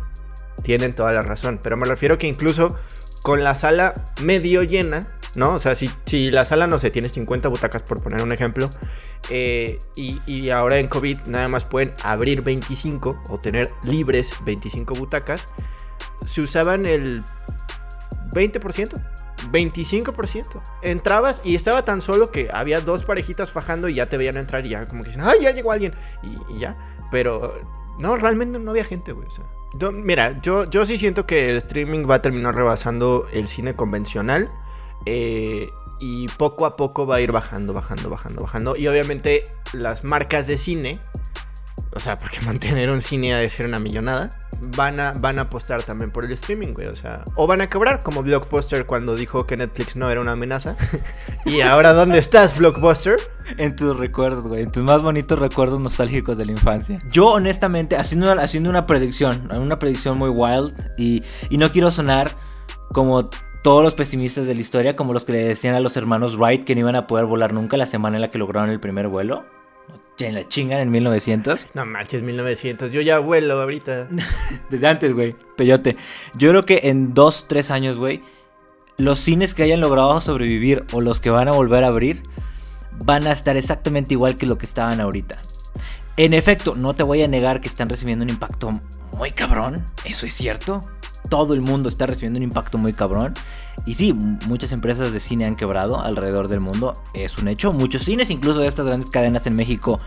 Tienen 0.63 0.93
toda 0.93 1.11
la 1.11 1.21
razón. 1.21 1.59
Pero 1.61 1.77
me 1.77 1.85
refiero 1.85 2.17
que 2.17 2.27
incluso 2.27 2.77
con 3.21 3.43
la 3.43 3.55
sala 3.55 3.93
medio 4.21 4.63
llena, 4.63 5.07
¿no? 5.35 5.53
O 5.53 5.59
sea, 5.59 5.75
si, 5.75 5.89
si 6.05 6.29
la 6.31 6.45
sala, 6.45 6.67
no 6.67 6.77
sé, 6.77 6.91
tiene 6.91 7.09
50 7.09 7.49
butacas, 7.49 7.81
por 7.81 8.01
poner 8.01 8.21
un 8.21 8.31
ejemplo, 8.31 8.69
eh, 9.29 9.79
y, 9.95 10.21
y, 10.25 10.49
ahora 10.49 10.77
en 10.77 10.87
COVID 10.87 11.21
nada 11.25 11.47
más 11.47 11.63
pueden 11.63 11.93
abrir 12.03 12.41
25 12.43 13.23
o 13.29 13.39
tener 13.39 13.71
libres 13.83 14.33
25 14.45 14.93
butacas, 14.93 15.47
se 16.25 16.41
usaban 16.41 16.85
el 16.85 17.23
20%. 18.33 19.01
25%. 19.51 20.61
Entrabas 20.81 21.41
y 21.43 21.55
estaba 21.55 21.85
tan 21.85 22.01
solo 22.01 22.31
que 22.31 22.49
había 22.51 22.81
dos 22.81 23.03
parejitas 23.03 23.51
fajando 23.51 23.89
y 23.89 23.95
ya 23.95 24.09
te 24.09 24.17
veían 24.17 24.37
entrar 24.37 24.65
y 24.65 24.69
ya 24.69 24.87
como 24.87 25.03
que 25.03 25.09
dicen, 25.09 25.23
¡ay, 25.25 25.39
ya 25.41 25.51
llegó 25.51 25.71
alguien! 25.71 25.93
Y, 26.21 26.59
ya. 26.59 26.77
Pero 27.11 27.53
no, 27.99 28.15
realmente 28.15 28.59
no 28.59 28.71
había 28.71 28.85
gente, 28.85 29.11
güey. 29.11 29.27
mira, 29.93 30.41
yo, 30.41 30.69
yo 30.69 30.85
sí 30.85 30.97
siento 30.97 31.25
que 31.25 31.49
el 31.51 31.57
streaming 31.57 32.09
va 32.09 32.15
a 32.15 32.19
terminar 32.19 32.55
rebasando 32.55 33.27
el 33.31 33.47
cine 33.47 33.73
convencional. 33.73 34.51
Eh, 35.05 35.69
y 35.99 36.27
poco 36.27 36.65
a 36.65 36.75
poco 36.75 37.07
va 37.07 37.15
a 37.15 37.21
ir 37.21 37.31
bajando, 37.31 37.73
bajando, 37.73 38.09
bajando, 38.09 38.41
bajando. 38.41 38.75
Y 38.75 38.87
obviamente 38.87 39.45
las 39.71 40.03
marcas 40.03 40.47
de 40.47 40.57
cine 40.57 40.99
o 41.95 41.99
sea, 41.99 42.17
porque 42.17 42.41
mantener 42.45 42.89
un 42.89 43.01
cine 43.01 43.33
ha 43.33 43.37
de 43.37 43.49
ser 43.49 43.65
una 43.65 43.79
millonada. 43.79 44.29
Van 44.75 44.99
a, 44.99 45.11
van 45.11 45.39
a 45.39 45.43
apostar 45.43 45.83
también 45.83 46.11
por 46.11 46.23
el 46.23 46.31
streaming, 46.31 46.73
güey. 46.73 46.87
O 46.87 46.95
sea, 46.95 47.23
o 47.35 47.47
van 47.47 47.61
a 47.61 47.67
quebrar 47.67 48.01
como 48.01 48.23
Blockbuster 48.23 48.85
cuando 48.85 49.15
dijo 49.15 49.45
que 49.45 49.57
Netflix 49.57 49.95
no 49.95 50.09
era 50.09 50.21
una 50.21 50.33
amenaza. 50.33 50.77
y 51.45 51.61
ahora, 51.61 51.93
¿dónde 51.93 52.17
estás, 52.17 52.57
Blockbuster? 52.57 53.17
En 53.57 53.75
tus 53.75 53.97
recuerdos, 53.97 54.47
güey. 54.47 54.63
En 54.63 54.71
tus 54.71 54.83
más 54.83 55.01
bonitos 55.01 55.37
recuerdos 55.37 55.79
nostálgicos 55.79 56.37
de 56.37 56.45
la 56.45 56.53
infancia. 56.53 56.99
Yo, 57.11 57.27
honestamente, 57.27 57.97
haciendo, 57.97 58.31
haciendo 58.31 58.69
una 58.69 58.85
predicción, 58.85 59.51
una 59.51 59.79
predicción 59.79 60.17
muy 60.17 60.29
wild. 60.29 60.73
Y, 60.97 61.23
y 61.49 61.57
no 61.57 61.71
quiero 61.71 61.91
sonar 61.91 62.37
como 62.93 63.29
todos 63.63 63.83
los 63.83 63.95
pesimistas 63.95 64.45
de 64.45 64.55
la 64.55 64.61
historia, 64.61 64.95
como 64.95 65.13
los 65.13 65.25
que 65.25 65.33
le 65.33 65.43
decían 65.43 65.75
a 65.75 65.79
los 65.79 65.97
hermanos 65.97 66.37
Wright 66.37 66.63
que 66.63 66.75
no 66.75 66.81
iban 66.81 66.95
a 66.95 67.07
poder 67.07 67.25
volar 67.25 67.53
nunca 67.53 67.75
la 67.75 67.85
semana 67.85 68.17
en 68.17 68.21
la 68.21 68.29
que 68.29 68.37
lograron 68.37 68.69
el 68.69 68.79
primer 68.79 69.07
vuelo 69.07 69.45
en 70.19 70.35
la 70.35 70.47
chingan 70.47 70.79
en 70.79 70.91
1900. 70.91 71.67
No 71.73 71.85
manches, 71.85 72.23
1900. 72.23 72.91
Yo 72.91 73.01
ya 73.01 73.19
vuelo 73.19 73.59
ahorita. 73.61 74.07
Desde 74.69 74.87
antes, 74.87 75.13
güey. 75.13 75.35
Peyote. 75.55 75.97
Yo 76.35 76.49
creo 76.49 76.65
que 76.65 76.81
en 76.83 77.13
dos, 77.13 77.45
tres 77.47 77.71
años, 77.71 77.97
güey, 77.97 78.21
los 78.97 79.19
cines 79.19 79.53
que 79.53 79.63
hayan 79.63 79.81
logrado 79.81 80.19
sobrevivir 80.21 80.85
o 80.93 81.01
los 81.01 81.19
que 81.19 81.29
van 81.29 81.47
a 81.47 81.51
volver 81.51 81.83
a 81.83 81.87
abrir 81.87 82.23
van 83.03 83.27
a 83.27 83.31
estar 83.31 83.57
exactamente 83.57 84.13
igual 84.13 84.35
que 84.35 84.45
lo 84.45 84.57
que 84.57 84.65
estaban 84.65 85.01
ahorita. 85.01 85.37
En 86.15 86.33
efecto, 86.33 86.75
no 86.75 86.93
te 86.95 87.03
voy 87.03 87.23
a 87.23 87.27
negar 87.27 87.59
que 87.59 87.67
están 87.67 87.89
recibiendo 87.89 88.23
un 88.23 88.29
impacto 88.29 88.79
muy 89.17 89.31
cabrón. 89.31 89.83
Eso 90.05 90.27
es 90.27 90.33
cierto 90.35 90.81
todo 91.33 91.55
el 91.55 91.61
mundo 91.61 91.89
está 91.89 92.05
recibiendo 92.05 92.37
un 92.37 92.43
impacto 92.43 92.77
muy 92.77 92.93
cabrón. 92.93 93.33
Y 93.87 93.95
sí, 93.95 94.13
muchas 94.13 94.71
empresas 94.71 95.13
de 95.13 95.19
cine 95.19 95.45
han 95.45 95.55
quebrado 95.55 95.99
alrededor 95.99 96.47
del 96.47 96.59
mundo, 96.59 96.93
es 97.15 97.39
un 97.39 97.47
hecho. 97.47 97.73
Muchos 97.73 98.03
cines, 98.03 98.29
incluso 98.29 98.59
de 98.59 98.67
estas 98.67 98.85
grandes 98.85 99.09
cadenas 99.09 99.47
en 99.47 99.55
México, 99.55 99.99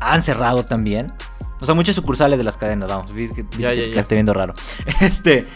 han 0.00 0.22
cerrado 0.22 0.64
también. 0.64 1.12
O 1.60 1.66
sea, 1.66 1.74
muchas 1.74 1.94
sucursales 1.94 2.38
de 2.38 2.44
las 2.44 2.56
cadenas, 2.56 2.88
vamos, 2.88 3.12
ya, 3.58 3.74
ya, 3.74 3.74
ya. 3.74 3.92
que 3.92 4.00
esté 4.00 4.14
viendo 4.14 4.32
raro. 4.32 4.54
Este, 5.02 5.46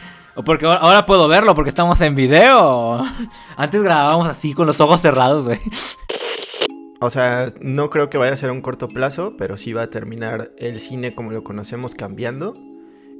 porque 0.45 0.67
ahora 0.67 1.07
puedo 1.07 1.29
verlo 1.29 1.55
porque 1.55 1.71
estamos 1.71 1.99
en 2.03 2.15
video. 2.15 3.03
Antes 3.57 3.83
grabábamos 3.83 4.29
así 4.29 4.53
con 4.53 4.67
los 4.67 4.83
ojos 4.83 5.01
cerrados, 5.01 5.47
güey. 5.47 5.61
O 7.01 7.09
sea, 7.09 7.55
no 7.63 7.89
creo 7.89 8.11
que 8.11 8.19
vaya 8.19 8.35
a 8.35 8.37
ser 8.37 8.51
a 8.51 8.53
un 8.53 8.61
corto 8.61 8.89
plazo, 8.89 9.33
pero 9.39 9.57
sí 9.57 9.73
va 9.73 9.85
a 9.85 9.91
terminar 9.91 10.51
el 10.59 10.79
cine 10.79 11.15
como 11.15 11.31
lo 11.31 11.43
conocemos 11.43 11.95
cambiando. 11.95 12.53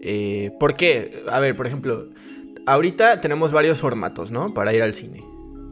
Eh, 0.09 0.53
¿Por 0.61 0.77
qué? 0.77 1.25
A 1.29 1.41
ver, 1.41 1.57
por 1.57 1.67
ejemplo, 1.67 2.07
ahorita 2.65 3.21
tenemos 3.21 3.51
varios 3.51 3.81
formatos, 3.81 4.31
¿no? 4.31 4.55
Para 4.55 4.73
ir 4.73 4.81
al 4.83 4.95
cine. 4.95 5.25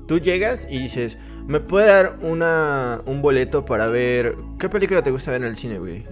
Tú 0.08 0.18
llegas 0.18 0.66
y 0.68 0.80
dices, 0.80 1.18
¿me 1.46 1.60
puede 1.60 1.86
dar 1.86 2.18
una, 2.20 3.00
un 3.06 3.22
boleto 3.22 3.64
para 3.64 3.86
ver... 3.86 4.34
¿Qué 4.58 4.68
película 4.68 5.02
te 5.02 5.12
gusta 5.12 5.30
ver 5.30 5.42
en 5.42 5.48
el 5.48 5.56
cine, 5.56 5.78
güey? 5.78 6.04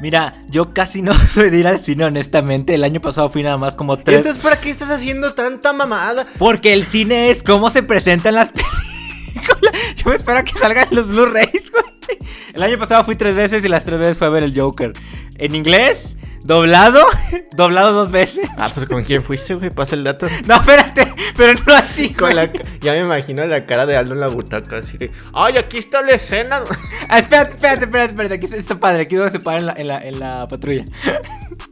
Mira, 0.00 0.34
yo 0.48 0.74
casi 0.74 1.00
no 1.00 1.14
soy 1.28 1.50
de 1.50 1.58
ir 1.58 1.66
al 1.68 1.78
cine, 1.78 2.04
honestamente. 2.04 2.74
El 2.74 2.82
año 2.82 3.00
pasado 3.00 3.30
fui 3.30 3.44
nada 3.44 3.56
más 3.56 3.76
como 3.76 4.00
tres. 4.00 4.18
Entonces, 4.18 4.42
¿para 4.42 4.60
qué 4.60 4.70
estás 4.70 4.90
haciendo 4.90 5.34
tanta 5.34 5.72
mamada? 5.72 6.26
Porque 6.38 6.72
el 6.72 6.84
cine 6.84 7.30
es 7.30 7.44
cómo 7.44 7.70
se 7.70 7.84
presentan 7.84 8.34
las 8.34 8.48
películas. 8.52 9.94
Yo 9.96 10.10
me 10.10 10.16
espero 10.16 10.44
que 10.44 10.58
salgan 10.58 10.88
los 10.90 11.06
Blu-rays, 11.06 11.70
güey. 11.70 12.18
El 12.52 12.64
año 12.64 12.78
pasado 12.78 13.04
fui 13.04 13.14
tres 13.14 13.36
veces 13.36 13.64
y 13.64 13.68
las 13.68 13.84
tres 13.84 14.00
veces 14.00 14.16
fue 14.16 14.26
a 14.26 14.30
ver 14.30 14.42
el 14.42 14.58
Joker. 14.58 14.92
En 15.38 15.54
inglés, 15.54 16.16
doblado, 16.44 17.00
doblado 17.56 17.92
dos 17.92 18.10
veces. 18.10 18.48
Ah, 18.56 18.68
pues 18.72 18.86
¿con 18.86 19.04
quién 19.04 19.22
fuiste, 19.22 19.54
güey? 19.54 19.70
Pasa 19.70 19.94
el 19.94 20.04
dato. 20.04 20.26
No, 20.46 20.56
espérate, 20.56 21.12
pero 21.36 21.58
no 21.66 21.74
así, 21.74 22.12
Con 22.12 22.34
la, 22.34 22.50
ya 22.80 22.92
me 22.92 23.00
imagino 23.00 23.44
la 23.46 23.66
cara 23.66 23.86
de 23.86 23.96
Aldo 23.96 24.14
en 24.14 24.20
la 24.20 24.28
butaca, 24.28 24.78
así 24.78 24.98
de, 24.98 25.10
¡ay, 25.32 25.56
aquí 25.58 25.78
está 25.78 26.02
la 26.02 26.12
escena! 26.12 26.62
Ah, 27.08 27.18
espérate, 27.18 27.54
espérate, 27.54 27.84
espérate, 27.86 28.10
espérate. 28.12 28.34
Aquí 28.36 28.46
está, 28.54 28.78
padre. 28.78 29.02
Aquí 29.02 29.16
donde 29.16 29.32
se 29.32 29.40
para 29.40 29.58
en 29.58 29.66
la, 29.66 29.74
en 29.76 29.88
la, 29.88 29.96
en 29.96 30.20
la 30.20 30.46
patrulla. 30.46 30.84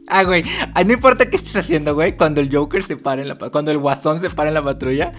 ah, 0.08 0.25
güey. 0.25 0.42
ah, 0.75 0.82
no 0.82 0.92
importa 0.92 1.30
qué 1.30 1.37
estés 1.37 1.54
haciendo, 1.54 1.94
güey. 1.94 2.16
Cuando 2.16 2.40
el 2.40 2.52
Joker 2.52 2.82
se 2.82 2.96
para 2.96 3.22
en 3.22 3.28
la 3.28 3.34
Cuando 3.37 3.70
el 3.70 3.78
Guasón 3.78 4.20
se 4.20 4.30
para 4.30 4.48
en 4.48 4.54
la 4.54 4.62
patrulla, 4.62 5.12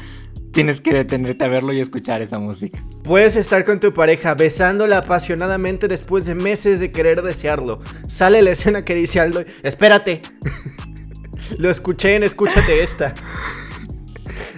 tienes 0.52 0.82
que 0.82 0.94
detenerte 0.94 1.46
a 1.46 1.48
verlo 1.48 1.74
y 1.74 1.80
escuchar 1.80 2.22
esa 2.22 2.40
música. 2.40 2.84
Puedes 3.04 3.36
estar 3.36 3.64
con 3.64 3.80
tu 3.80 3.94
pareja 3.94 4.36
besándola 4.36 5.00
apasionadamente 5.00 5.88
después 5.88 6.26
de 6.26 6.36
meses 6.36 6.80
de 6.80 6.92
querer 6.92 7.22
desearlo. 7.22 7.80
Sale 8.08 8.42
la 8.42 8.52
escena 8.52 8.86
que 8.86 8.96
dice 8.96 9.20
Aldo, 9.20 9.44
espérate. 9.64 10.22
Lo 11.58 11.70
escuché 11.70 12.16
en 12.16 12.24
Escúchate 12.24 12.84
esta. 12.84 13.14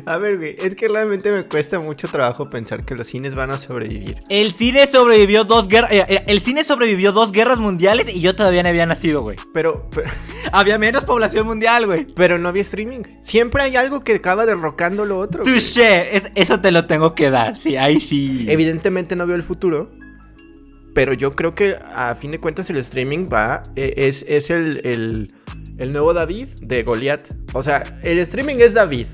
A 0.06 0.18
ver, 0.18 0.38
güey, 0.38 0.56
es 0.60 0.76
que 0.76 0.88
realmente 0.88 1.32
me 1.32 1.44
cuesta 1.46 1.80
mucho 1.80 2.08
trabajo 2.08 2.50
pensar 2.50 2.86
que 2.86 2.96
los 2.96 3.08
cines 3.08 3.36
van 3.36 3.52
a 3.52 3.58
sobrevivir. 3.58 4.22
El 4.30 4.54
cine 4.54 4.88
sobrevivió 4.88 5.44
dos 5.44 5.68
guerras. 5.68 5.92
eh, 5.92 6.06
eh, 6.08 6.24
el 6.28 6.40
cine 6.42 6.64
sobrevivió 6.64 7.12
dos 7.12 7.32
guerras 7.32 7.60
mundiales 7.60 8.08
y 8.14 8.22
yo 8.22 8.36
todavía 8.36 8.64
no 8.64 8.70
había 8.70 8.86
nacido, 8.86 9.22
güey. 9.22 9.38
Pero, 9.54 9.90
pero, 9.94 10.10
Había 10.52 10.78
menos 10.78 11.04
población 11.04 11.46
mundial, 11.48 11.86
güey. 11.86 12.06
pero 12.16 12.38
no 12.38 12.50
había 12.50 12.62
streaming. 12.64 13.02
Siempre 13.24 13.64
hay 13.64 13.76
algo 13.76 14.02
que 14.04 14.16
acaba 14.16 14.46
derrocando 14.46 15.06
lo 15.06 15.20
otro. 15.20 15.44
Touché. 15.44 16.16
Es- 16.18 16.32
eso 16.36 16.60
te 16.62 16.72
lo 16.72 16.86
tengo 16.88 17.14
que 17.16 17.30
dar. 17.30 17.58
Sí, 17.58 17.78
ahí 17.78 18.00
sí. 18.00 18.46
Evidentemente 18.50 19.16
no 19.16 19.26
veo 19.28 19.36
el 19.36 19.44
futuro. 19.44 19.92
Pero 20.94 21.14
yo 21.14 21.32
creo 21.38 21.56
que 21.56 21.76
a 21.96 22.14
fin 22.16 22.32
de 22.32 22.40
cuentas 22.40 22.70
el 22.70 22.78
streaming 22.78 23.28
va. 23.32 23.64
eh, 23.76 23.94
Es, 23.96 24.26
es 24.28 24.50
el, 24.50 24.82
el, 24.84 25.28
el 25.78 25.94
nuevo 25.94 26.14
David 26.14 26.48
de 26.62 26.84
Goliath. 26.84 27.30
O 27.54 27.64
sea, 27.64 27.84
el 28.04 28.20
streaming 28.20 28.58
es 28.60 28.74
David. 28.74 29.08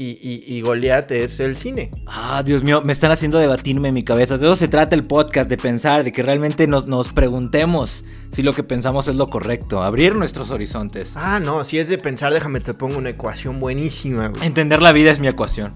Y, 0.00 0.10
y, 0.22 0.44
y 0.46 0.60
Goliath 0.60 1.10
es 1.10 1.40
el 1.40 1.56
cine. 1.56 1.90
Ah, 2.06 2.44
Dios 2.46 2.62
mío, 2.62 2.82
me 2.84 2.92
están 2.92 3.10
haciendo 3.10 3.36
debatirme 3.36 3.88
en 3.88 3.94
mi 3.94 4.04
cabeza. 4.04 4.38
De 4.38 4.46
eso 4.46 4.54
se 4.54 4.68
trata 4.68 4.94
el 4.94 5.02
podcast, 5.02 5.50
de 5.50 5.56
pensar, 5.56 6.04
de 6.04 6.12
que 6.12 6.22
realmente 6.22 6.68
nos, 6.68 6.86
nos 6.86 7.12
preguntemos 7.12 8.04
si 8.30 8.44
lo 8.44 8.52
que 8.52 8.62
pensamos 8.62 9.08
es 9.08 9.16
lo 9.16 9.26
correcto. 9.26 9.80
Abrir 9.80 10.14
nuestros 10.14 10.52
horizontes. 10.52 11.14
Ah, 11.16 11.40
no, 11.40 11.64
si 11.64 11.80
es 11.80 11.88
de 11.88 11.98
pensar, 11.98 12.32
déjame 12.32 12.60
te 12.60 12.74
pongo 12.74 12.96
una 12.96 13.10
ecuación 13.10 13.58
buenísima, 13.58 14.28
güey. 14.28 14.46
Entender 14.46 14.80
la 14.80 14.92
vida 14.92 15.10
es 15.10 15.18
mi 15.18 15.26
ecuación. 15.26 15.74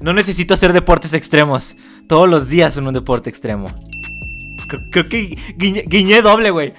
No 0.00 0.14
necesito 0.14 0.54
hacer 0.54 0.72
deportes 0.72 1.12
extremos. 1.12 1.76
Todos 2.08 2.26
los 2.26 2.48
días 2.48 2.78
en 2.78 2.86
un 2.86 2.94
deporte 2.94 3.28
extremo. 3.28 3.66
Creo, 4.66 4.80
creo 4.90 5.08
que 5.10 5.36
guiñé, 5.58 5.84
guiñé 5.86 6.22
doble, 6.22 6.50
güey. 6.50 6.72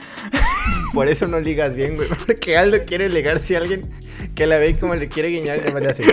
Por 0.93 1.08
eso 1.08 1.27
no 1.27 1.39
ligas 1.39 1.75
bien, 1.75 1.96
güey. 1.96 2.08
Porque 2.25 2.58
Aldo 2.58 2.77
quiere 2.86 3.10
ligar 3.10 3.39
si 3.39 3.55
alguien 3.55 3.81
que 4.36 4.48
la 4.48 4.58
ve 4.60 4.75
como 4.79 4.96
le 4.96 5.08
quiere 5.08 5.29
guiñar, 5.29 5.62
le 5.63 5.72
vale 5.72 5.89
así. 5.89 6.03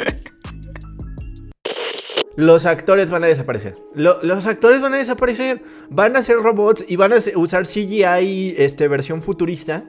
Los 2.37 2.67
actores 2.67 3.09
van 3.09 3.25
a 3.25 3.29
desaparecer. 3.29 3.77
Lo- 3.95 4.23
los 4.23 4.47
actores 4.47 4.83
van 4.83 4.93
a 4.93 4.99
desaparecer. 4.99 5.63
Van 5.89 6.17
a 6.17 6.23
ser 6.23 6.37
robots 6.37 6.85
y 6.87 6.97
van 6.97 7.13
a 7.15 7.17
usar 7.37 7.67
CGI 7.67 8.55
este, 8.59 8.89
versión 8.89 9.23
futurista. 9.23 9.85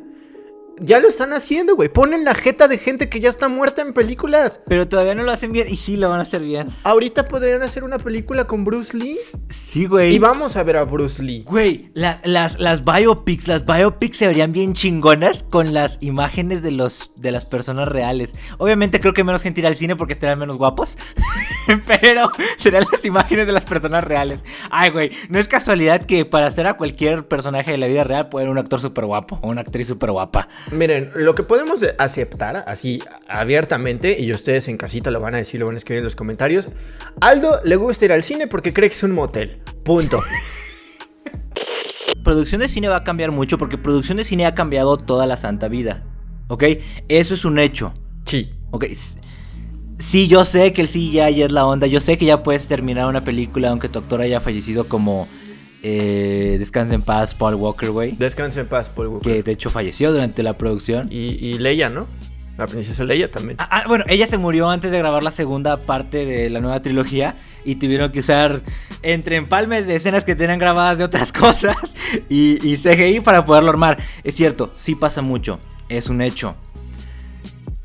Ya 0.79 0.99
lo 0.99 1.07
están 1.07 1.33
haciendo, 1.33 1.75
güey. 1.75 1.89
Ponen 1.89 2.23
la 2.23 2.35
jeta 2.35 2.67
de 2.67 2.77
gente 2.77 3.09
que 3.09 3.19
ya 3.19 3.29
está 3.29 3.49
muerta 3.49 3.81
en 3.81 3.93
películas. 3.93 4.59
Pero 4.67 4.87
todavía 4.87 5.15
no 5.15 5.23
lo 5.23 5.31
hacen 5.31 5.51
bien 5.51 5.67
y 5.69 5.75
sí 5.75 5.97
lo 5.97 6.09
van 6.09 6.19
a 6.19 6.23
hacer 6.23 6.41
bien. 6.41 6.67
Ahorita 6.83 7.27
podrían 7.27 7.61
hacer 7.63 7.83
una 7.83 7.97
película 7.97 8.45
con 8.45 8.63
Bruce 8.65 8.95
Lee. 8.95 9.17
Sí, 9.49 9.85
güey. 9.85 10.15
Y 10.15 10.19
vamos 10.19 10.55
a 10.55 10.63
ver 10.63 10.77
a 10.77 10.83
Bruce 10.83 11.21
Lee. 11.23 11.43
Güey, 11.45 11.89
la- 11.93 12.19
las, 12.23 12.59
las 12.59 12.83
biopics, 12.83 13.47
las 13.47 13.65
biopics 13.65 14.17
se 14.17 14.27
verían 14.27 14.51
bien 14.51 14.73
chingonas 14.73 15.43
con 15.43 15.73
las 15.73 15.97
imágenes 16.01 16.61
de 16.61 16.71
los 16.71 17.11
de 17.19 17.31
las 17.31 17.45
personas 17.45 17.87
reales. 17.87 18.33
Obviamente 18.57 18.99
creo 18.99 19.13
que 19.13 19.23
menos 19.23 19.41
gente 19.41 19.61
irá 19.61 19.69
al 19.69 19.75
cine 19.75 19.95
porque 19.95 20.13
estarían 20.13 20.39
menos 20.39 20.57
guapos. 20.57 20.97
Pero 22.01 22.31
serían 22.57 22.85
las 22.91 23.03
imágenes 23.03 23.47
de 23.47 23.53
las 23.53 23.65
personas 23.65 24.03
reales. 24.03 24.43
Ay, 24.69 24.89
güey, 24.91 25.11
no 25.29 25.39
es 25.39 25.47
casualidad 25.47 26.01
que 26.01 26.25
para 26.25 26.47
hacer 26.47 26.67
a 26.67 26.75
cualquier 26.75 27.27
personaje 27.27 27.71
de 27.71 27.77
la 27.77 27.87
vida 27.87 28.03
real 28.03 28.29
puede 28.29 28.49
un 28.49 28.57
actor 28.57 28.79
súper 28.79 29.05
guapo 29.05 29.39
o 29.41 29.49
una 29.49 29.61
actriz 29.61 29.87
súper 29.87 30.11
guapa. 30.11 30.47
Miren, 30.71 31.11
lo 31.15 31.33
que 31.33 31.43
podemos 31.43 31.85
aceptar 31.97 32.63
así 32.67 33.01
abiertamente, 33.27 34.15
y 34.19 34.31
ustedes 34.31 34.67
en 34.67 34.77
casita 34.77 35.11
lo 35.11 35.19
van 35.19 35.35
a 35.35 35.37
decir, 35.37 35.59
lo 35.59 35.65
van 35.65 35.75
a 35.75 35.77
escribir 35.77 35.99
en 35.99 36.05
los 36.05 36.15
comentarios. 36.15 36.69
Aldo 37.19 37.59
le 37.63 37.75
gusta 37.75 38.05
ir 38.05 38.11
al 38.11 38.23
cine 38.23 38.47
porque 38.47 38.73
cree 38.73 38.89
que 38.89 38.95
es 38.95 39.03
un 39.03 39.11
motel. 39.11 39.61
Punto. 39.83 40.21
Producción 42.23 42.59
de 42.59 42.67
cine 42.67 42.89
va 42.89 42.97
a 42.97 43.03
cambiar 43.03 43.31
mucho 43.31 43.57
porque 43.57 43.77
producción 43.77 44.17
de 44.17 44.25
cine 44.25 44.45
ha 44.45 44.53
cambiado 44.53 44.97
toda 44.97 45.25
la 45.25 45.37
santa 45.37 45.69
vida. 45.69 46.03
¿Ok? 46.49 46.63
Eso 47.07 47.33
es 47.33 47.45
un 47.45 47.57
hecho. 47.57 47.93
Sí. 48.25 48.53
Ok. 48.71 48.85
Sí, 49.99 50.27
yo 50.27 50.45
sé 50.45 50.73
que 50.73 50.81
el 50.81 50.87
CGI 50.87 51.41
es 51.41 51.51
la 51.51 51.65
onda. 51.65 51.87
Yo 51.87 51.99
sé 51.99 52.17
que 52.17 52.25
ya 52.25 52.43
puedes 52.43 52.67
terminar 52.67 53.07
una 53.07 53.23
película 53.23 53.69
aunque 53.69 53.89
tu 53.89 53.99
actor 53.99 54.21
haya 54.21 54.39
fallecido 54.39 54.87
como 54.87 55.27
eh, 55.83 56.55
Descansa 56.59 56.93
en 56.93 57.01
paz, 57.01 57.33
Paul 57.33 57.55
Walker, 57.55 57.91
güey. 57.91 58.11
Descanse 58.13 58.61
en 58.61 58.67
paz, 58.67 58.89
Paul 58.89 59.07
Walker. 59.07 59.31
Que 59.33 59.43
de 59.43 59.51
hecho 59.51 59.69
falleció 59.69 60.11
durante 60.11 60.43
la 60.43 60.57
producción. 60.57 61.07
Y, 61.11 61.35
y 61.43 61.57
Leia, 61.57 61.89
¿no? 61.89 62.07
La 62.57 62.65
princesa 62.67 63.03
Leia 63.03 63.29
también. 63.29 63.57
Ah, 63.59 63.69
ah, 63.71 63.83
bueno, 63.87 64.03
ella 64.07 64.25
se 64.25 64.37
murió 64.37 64.69
antes 64.69 64.91
de 64.91 64.97
grabar 64.97 65.23
la 65.23 65.31
segunda 65.31 65.77
parte 65.77 66.25
de 66.25 66.49
la 66.49 66.59
nueva 66.59 66.81
trilogía 66.81 67.35
y 67.63 67.75
tuvieron 67.75 68.11
que 68.11 68.19
usar 68.19 68.61
entre 69.03 69.35
empalmes 69.35 69.85
de 69.85 69.95
escenas 69.95 70.23
que 70.23 70.35
tenían 70.35 70.57
grabadas 70.57 70.97
de 70.97 71.03
otras 71.03 71.31
cosas 71.33 71.75
y, 72.29 72.67
y 72.67 72.77
CGI 72.77 73.19
para 73.19 73.45
poderlo 73.45 73.69
armar. 73.69 73.97
Es 74.23 74.35
cierto, 74.35 74.71
sí 74.75 74.95
pasa 74.95 75.21
mucho, 75.21 75.59
es 75.87 76.09
un 76.09 76.21
hecho. 76.21 76.55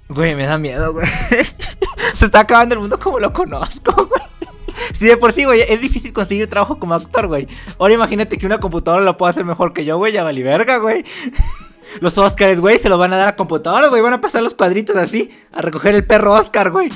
Güey, 0.09 0.35
me 0.35 0.45
da 0.45 0.59
miedo, 0.59 0.92
güey. 0.92 1.07
se 2.14 2.26
está 2.26 2.40
acabando 2.40 2.75
el 2.75 2.80
mundo 2.80 2.99
como 2.99 3.18
lo 3.18 3.32
conozco, 3.32 3.92
güey. 4.09 4.23
Si 4.94 5.06
de 5.06 5.16
por 5.16 5.32
sí, 5.32 5.44
güey, 5.44 5.62
es 5.68 5.80
difícil 5.80 6.12
conseguir 6.12 6.49
trabajo 6.49 6.78
como 6.78 6.94
actor, 6.94 7.26
güey. 7.26 7.47
Ahora 7.78 7.94
imagínate 7.94 8.38
que 8.38 8.47
una 8.47 8.59
computadora 8.59 9.02
lo 9.04 9.16
pueda 9.16 9.30
hacer 9.30 9.44
mejor 9.44 9.73
que 9.73 9.85
yo, 9.85 9.97
güey, 9.99 10.12
ya 10.12 10.25
vali 10.25 10.42
verga, 10.42 10.78
güey. 10.78 11.04
Los 12.00 12.16
Oscars, 12.16 12.59
güey, 12.59 12.78
se 12.78 12.88
lo 12.88 12.97
van 12.97 13.12
a 13.12 13.16
dar 13.18 13.28
a 13.28 13.37
computadoras, 13.37 13.90
güey. 13.90 14.00
Van 14.00 14.14
a 14.14 14.21
pasar 14.21 14.42
los 14.42 14.54
cuadritos 14.54 14.97
así, 14.97 15.30
a 15.52 15.61
recoger 15.61 15.94
el 15.94 16.04
perro 16.04 16.32
Oscar, 16.32 16.71
güey. 16.71 16.88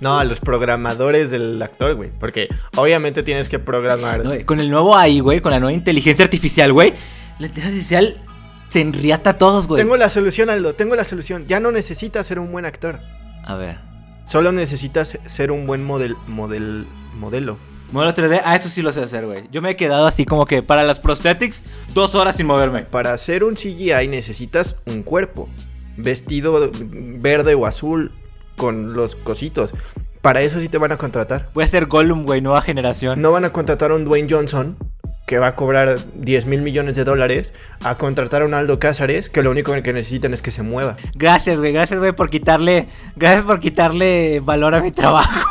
No, 0.00 0.16
a 0.16 0.22
los 0.22 0.38
programadores 0.38 1.32
del 1.32 1.60
actor, 1.60 1.94
güey. 1.96 2.10
Porque 2.20 2.48
obviamente 2.76 3.24
tienes 3.24 3.48
que 3.48 3.58
programar. 3.58 4.24
No, 4.24 4.32
con 4.46 4.60
el 4.60 4.70
nuevo 4.70 4.96
AI, 4.96 5.18
güey, 5.18 5.40
con 5.40 5.50
la 5.50 5.58
nueva 5.58 5.72
inteligencia 5.72 6.24
artificial, 6.24 6.72
güey. 6.72 6.94
La 7.40 7.48
inteligencia 7.48 7.98
artificial 7.98 8.26
se 8.68 8.80
enriata 8.80 9.30
a 9.30 9.38
todos, 9.38 9.66
güey. 9.66 9.82
Tengo 9.82 9.96
la 9.96 10.08
solución, 10.08 10.50
Aldo. 10.50 10.74
Tengo 10.74 10.94
la 10.94 11.04
solución. 11.04 11.46
Ya 11.48 11.58
no 11.58 11.72
necesitas 11.72 12.26
ser 12.26 12.38
un 12.38 12.52
buen 12.52 12.64
actor. 12.64 13.00
A 13.44 13.56
ver. 13.56 13.78
Solo 14.26 14.50
necesitas 14.50 15.18
ser 15.24 15.52
un 15.52 15.66
buen 15.66 15.84
model, 15.84 16.16
model, 16.26 16.86
modelo. 17.14 17.58
Modelo 17.92 18.12
3D, 18.12 18.42
ah, 18.44 18.56
eso 18.56 18.68
sí 18.68 18.82
lo 18.82 18.92
sé 18.92 19.00
hacer, 19.00 19.24
güey. 19.24 19.44
Yo 19.52 19.62
me 19.62 19.70
he 19.70 19.76
quedado 19.76 20.06
así 20.06 20.24
como 20.24 20.46
que 20.46 20.62
para 20.62 20.82
las 20.82 20.98
prosthetics, 20.98 21.64
dos 21.94 22.16
horas 22.16 22.36
sin 22.36 22.46
moverme. 22.46 22.82
Para 22.82 23.12
hacer 23.12 23.44
un 23.44 23.54
CGI 23.54 24.08
necesitas 24.08 24.82
un 24.86 25.04
cuerpo. 25.04 25.48
Vestido 25.96 26.70
verde 26.72 27.54
o 27.54 27.66
azul 27.66 28.10
con 28.56 28.94
los 28.94 29.14
cositos. 29.14 29.70
Para 30.22 30.42
eso 30.42 30.58
sí 30.58 30.68
te 30.68 30.78
van 30.78 30.90
a 30.90 30.96
contratar. 30.96 31.48
Voy 31.54 31.62
a 31.62 31.68
ser 31.68 31.86
Gollum, 31.86 32.24
güey, 32.24 32.40
nueva 32.40 32.62
generación. 32.62 33.22
No 33.22 33.30
van 33.30 33.44
a 33.44 33.50
contratar 33.50 33.92
a 33.92 33.94
un 33.94 34.04
Dwayne 34.04 34.26
Johnson 34.28 34.76
que 35.26 35.38
va 35.38 35.48
a 35.48 35.56
cobrar 35.56 35.98
10 36.14 36.46
mil 36.46 36.62
millones 36.62 36.96
de 36.96 37.04
dólares 37.04 37.52
a 37.82 37.98
contratar 37.98 38.42
a 38.42 38.46
un 38.46 38.54
Aldo 38.54 38.78
Cázares 38.78 39.28
que 39.28 39.42
lo 39.42 39.50
único 39.50 39.72
que 39.82 39.92
necesitan 39.92 40.32
es 40.32 40.40
que 40.40 40.52
se 40.52 40.62
mueva. 40.62 40.96
Gracias, 41.14 41.58
güey, 41.58 41.72
gracias, 41.72 41.98
güey, 41.98 42.12
por 42.12 42.30
quitarle. 42.30 42.86
Gracias 43.16 43.44
por 43.44 43.60
quitarle 43.60 44.40
valor 44.40 44.74
a 44.74 44.80
mi 44.80 44.92
trabajo. 44.92 45.48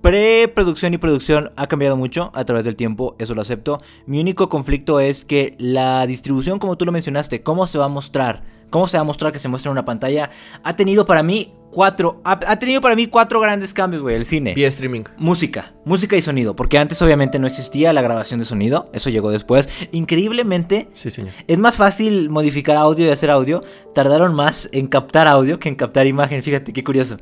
Preproducción 0.00 0.92
y 0.92 0.98
producción 0.98 1.50
ha 1.56 1.66
cambiado 1.66 1.96
mucho 1.96 2.30
a 2.34 2.44
través 2.44 2.64
del 2.64 2.76
tiempo, 2.76 3.16
eso 3.18 3.34
lo 3.34 3.40
acepto. 3.40 3.80
Mi 4.06 4.20
único 4.20 4.50
conflicto 4.50 5.00
es 5.00 5.24
que 5.24 5.56
la 5.58 6.06
distribución, 6.06 6.58
como 6.58 6.76
tú 6.76 6.84
lo 6.84 6.92
mencionaste, 6.92 7.42
cómo 7.42 7.66
se 7.66 7.78
va 7.78 7.86
a 7.86 7.88
mostrar, 7.88 8.42
cómo 8.70 8.86
se 8.88 8.96
va 8.96 9.02
a 9.02 9.04
mostrar 9.04 9.32
que 9.32 9.38
se 9.38 9.48
muestra 9.48 9.70
en 9.70 9.72
una 9.72 9.84
pantalla, 9.84 10.30
ha 10.62 10.76
tenido 10.76 11.06
para 11.06 11.22
mí 11.22 11.52
cuatro, 11.70 12.20
ha, 12.24 12.32
ha 12.46 12.58
tenido 12.58 12.80
para 12.80 12.94
mí 12.94 13.08
cuatro 13.08 13.40
grandes 13.40 13.74
cambios, 13.74 14.00
güey, 14.02 14.14
el 14.16 14.24
cine. 14.24 14.54
Vía 14.54 14.68
streaming. 14.68 15.02
Música, 15.16 15.74
música 15.84 16.16
y 16.16 16.22
sonido, 16.22 16.54
porque 16.54 16.78
antes 16.78 17.00
obviamente 17.02 17.38
no 17.40 17.46
existía 17.48 17.92
la 17.92 18.00
grabación 18.02 18.38
de 18.40 18.46
sonido, 18.46 18.88
eso 18.92 19.10
llegó 19.10 19.30
después. 19.30 19.68
Increíblemente, 19.92 20.88
Sí, 20.92 21.10
señor. 21.10 21.32
es 21.48 21.58
más 21.58 21.76
fácil 21.76 22.30
modificar 22.30 22.76
audio 22.76 23.06
y 23.06 23.10
hacer 23.10 23.30
audio. 23.30 23.62
Tardaron 23.94 24.34
más 24.34 24.68
en 24.72 24.86
captar 24.86 25.26
audio 25.26 25.58
que 25.58 25.68
en 25.68 25.74
captar 25.74 26.06
imagen. 26.06 26.42
Fíjate 26.42 26.72
qué 26.72 26.84
curioso. 26.84 27.16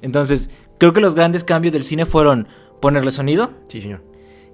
Entonces, 0.00 0.48
creo 0.78 0.92
que 0.94 1.00
los 1.02 1.14
grandes 1.14 1.44
cambios 1.44 1.72
del 1.74 1.84
cine 1.84 2.06
fueron 2.06 2.48
ponerle 2.80 3.12
sonido, 3.12 3.50
Sí, 3.68 3.82
señor. 3.82 4.02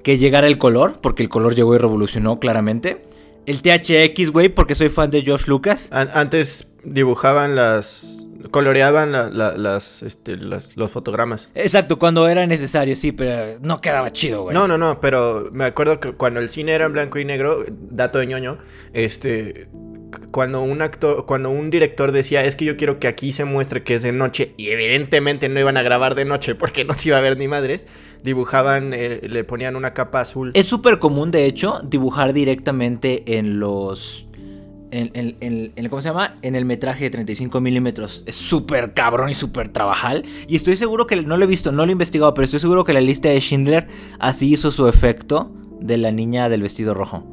que 0.02 0.18
llegara 0.18 0.48
el 0.48 0.58
color, 0.58 0.98
porque 1.00 1.22
el 1.22 1.28
color 1.28 1.54
llegó 1.54 1.74
y 1.74 1.78
revolucionó 1.78 2.40
claramente. 2.40 3.02
El 3.46 3.62
THX, 3.62 4.30
güey, 4.30 4.48
porque 4.48 4.74
soy 4.74 4.88
fan 4.88 5.10
de 5.10 5.22
George 5.22 5.44
Lucas. 5.48 5.88
An- 5.92 6.10
antes 6.12 6.66
dibujaban 6.84 7.54
las. 7.56 8.26
Coloreaban 8.50 9.12
la- 9.12 9.30
la- 9.30 9.56
las, 9.56 10.02
este, 10.02 10.36
las- 10.36 10.76
los 10.76 10.90
fotogramas. 10.90 11.48
Exacto, 11.54 11.98
cuando 11.98 12.28
era 12.28 12.46
necesario, 12.46 12.96
sí, 12.96 13.12
pero 13.12 13.58
no 13.60 13.80
quedaba 13.80 14.12
chido, 14.12 14.42
güey. 14.44 14.54
No, 14.54 14.66
no, 14.68 14.78
no, 14.78 15.00
pero 15.00 15.48
me 15.52 15.64
acuerdo 15.64 16.00
que 16.00 16.12
cuando 16.12 16.40
el 16.40 16.48
cine 16.48 16.72
era 16.72 16.86
en 16.86 16.92
blanco 16.92 17.18
y 17.18 17.24
negro, 17.24 17.64
dato 17.68 18.18
de 18.18 18.26
ñoño, 18.26 18.58
este. 18.92 19.68
Cuando 20.30 20.62
un 20.62 20.82
actor, 20.82 21.26
cuando 21.26 21.50
un 21.50 21.68
director 21.70 22.12
decía, 22.12 22.44
es 22.44 22.56
que 22.56 22.64
yo 22.64 22.76
quiero 22.76 22.98
que 23.00 23.08
aquí 23.08 23.32
se 23.32 23.44
muestre 23.44 23.82
que 23.82 23.94
es 23.94 24.02
de 24.02 24.12
noche, 24.12 24.54
y 24.56 24.68
evidentemente 24.68 25.48
no 25.48 25.58
iban 25.60 25.76
a 25.76 25.82
grabar 25.82 26.14
de 26.14 26.24
noche 26.24 26.54
porque 26.54 26.84
no 26.84 26.94
se 26.94 27.08
iba 27.08 27.18
a 27.18 27.20
ver 27.20 27.36
ni 27.36 27.48
madres, 27.48 27.86
dibujaban, 28.22 28.92
eh, 28.94 29.20
le 29.28 29.44
ponían 29.44 29.76
una 29.76 29.92
capa 29.94 30.20
azul. 30.20 30.52
Es 30.54 30.66
súper 30.66 30.98
común, 31.00 31.30
de 31.32 31.44
hecho, 31.46 31.80
dibujar 31.84 32.32
directamente 32.32 33.36
en 33.38 33.58
los. 33.60 34.25
En, 34.90 35.10
en- 35.40 35.88
¿Cómo 35.88 36.00
se 36.00 36.08
llama? 36.08 36.36
En 36.42 36.54
el 36.54 36.64
metraje 36.64 37.04
de 37.04 37.10
35 37.10 37.60
milímetros. 37.60 38.22
Es 38.26 38.36
súper 38.36 38.92
cabrón 38.94 39.28
y 39.30 39.34
súper 39.34 39.68
trabajal. 39.68 40.24
Y 40.46 40.56
estoy 40.56 40.76
seguro 40.76 41.06
que. 41.06 41.16
No 41.22 41.36
lo 41.36 41.44
he 41.44 41.48
visto, 41.48 41.72
no 41.72 41.84
lo 41.84 41.90
he 41.90 41.92
investigado, 41.92 42.32
pero 42.34 42.44
estoy 42.44 42.60
seguro 42.60 42.84
que 42.84 42.92
la 42.92 43.00
lista 43.00 43.28
de 43.28 43.40
Schindler 43.40 43.88
así 44.18 44.52
hizo 44.52 44.70
su 44.70 44.88
efecto 44.88 45.50
de 45.80 45.96
la 45.98 46.12
niña 46.12 46.48
del 46.48 46.62
vestido 46.62 46.94
rojo. 46.94 47.24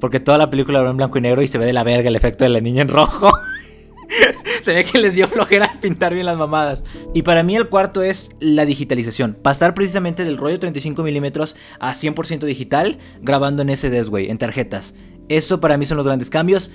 Porque 0.00 0.20
toda 0.20 0.38
la 0.38 0.50
película 0.50 0.82
va 0.82 0.90
en 0.90 0.96
blanco 0.96 1.18
y 1.18 1.20
negro 1.22 1.42
y 1.42 1.48
se 1.48 1.58
ve 1.58 1.66
de 1.66 1.72
la 1.72 1.84
verga 1.84 2.08
el 2.08 2.16
efecto 2.16 2.44
de 2.44 2.50
la 2.50 2.60
niña 2.60 2.82
en 2.82 2.88
rojo. 2.88 3.32
se 4.64 4.72
ve 4.74 4.84
que 4.84 4.98
les 4.98 5.14
dio 5.14 5.26
flojera 5.28 5.70
pintar 5.80 6.14
bien 6.14 6.26
las 6.26 6.36
mamadas. 6.36 6.84
Y 7.14 7.22
para 7.22 7.42
mí 7.42 7.56
el 7.56 7.68
cuarto 7.68 8.02
es 8.02 8.30
la 8.40 8.66
digitalización. 8.66 9.36
Pasar 9.40 9.74
precisamente 9.74 10.24
del 10.24 10.36
rollo 10.36 10.58
35 10.58 11.02
milímetros 11.02 11.56
a 11.80 11.94
100% 11.94 12.40
digital 12.40 12.98
grabando 13.22 13.62
en 13.62 13.74
SDs, 13.76 14.10
güey, 14.10 14.30
en 14.30 14.38
tarjetas. 14.38 14.94
Eso 15.28 15.60
para 15.60 15.76
mí 15.78 15.86
son 15.86 15.96
los 15.96 16.06
grandes 16.06 16.30
cambios 16.30 16.70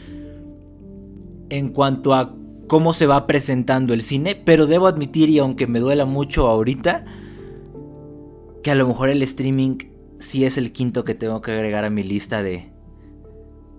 en 1.50 1.70
cuanto 1.70 2.14
a 2.14 2.36
cómo 2.68 2.94
se 2.94 3.06
va 3.08 3.26
presentando 3.28 3.94
el 3.94 4.02
cine. 4.02 4.36
Pero 4.36 4.68
debo 4.68 4.88
admitir, 4.88 5.30
y 5.30 5.40
aunque 5.40 5.68
me 5.68 5.80
duela 5.80 6.06
mucho 6.06 6.48
ahorita, 6.48 7.06
que 8.64 8.72
a 8.72 8.76
lo 8.76 8.88
mejor 8.88 9.10
el 9.10 9.22
streaming 9.24 9.78
sí 10.20 10.46
es 10.46 10.58
el 10.58 10.72
quinto 10.72 11.04
que 11.04 11.16
tengo 11.16 11.42
que 11.42 11.52
agregar 11.52 11.86
a 11.86 11.90
mi 11.90 12.04
lista 12.04 12.44
de, 12.44 12.72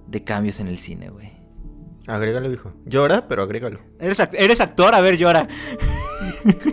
de 0.08 0.24
cambios 0.24 0.58
en 0.60 0.68
el 0.68 0.78
cine, 0.78 1.10
güey. 1.10 1.30
Agrégalo, 2.06 2.50
hijo. 2.52 2.72
Llora, 2.86 3.28
pero 3.28 3.42
agrégalo. 3.42 3.78
¿Eres, 4.00 4.18
act- 4.20 4.34
eres 4.36 4.60
actor, 4.60 4.94
a 4.94 5.00
ver, 5.00 5.16
llora. 5.18 5.46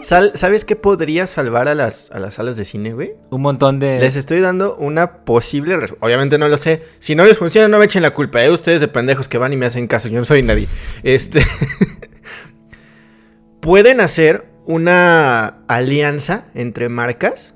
Sal- 0.02 0.32
¿Sabes 0.36 0.66
qué 0.66 0.76
podría 0.76 1.28
salvar 1.28 1.68
a 1.68 1.76
las, 1.76 2.12
a 2.12 2.20
las 2.20 2.36
salas 2.36 2.58
de 2.58 2.66
cine, 2.66 2.94
güey? 2.94 3.14
Un 3.30 3.42
montón 3.42 3.80
de... 3.80 4.00
Les 4.00 4.16
estoy 4.16 4.40
dando 4.40 4.76
una 4.78 5.24
posible... 5.26 5.76
Obviamente 6.00 6.38
no 6.38 6.48
lo 6.48 6.58
sé. 6.58 6.84
Si 7.00 7.16
no 7.16 7.24
les 7.26 7.38
funciona, 7.38 7.68
no 7.68 7.80
me 7.80 7.86
echen 7.86 8.02
la 8.02 8.14
culpa. 8.14 8.44
¿eh? 8.44 8.52
Ustedes 8.52 8.82
de 8.82 8.88
pendejos 8.88 9.28
que 9.28 9.38
van 9.38 9.54
y 9.54 9.58
me 9.58 9.66
hacen 9.66 9.88
caso. 9.88 10.08
Yo 10.10 10.20
no 10.20 10.26
soy 10.26 10.44
nadie. 10.44 10.68
Este... 11.04 11.44
Pueden 13.62 14.02
hacer 14.02 14.46
una 14.66 15.60
alianza 15.68 16.46
entre 16.54 16.90
marcas. 16.90 17.54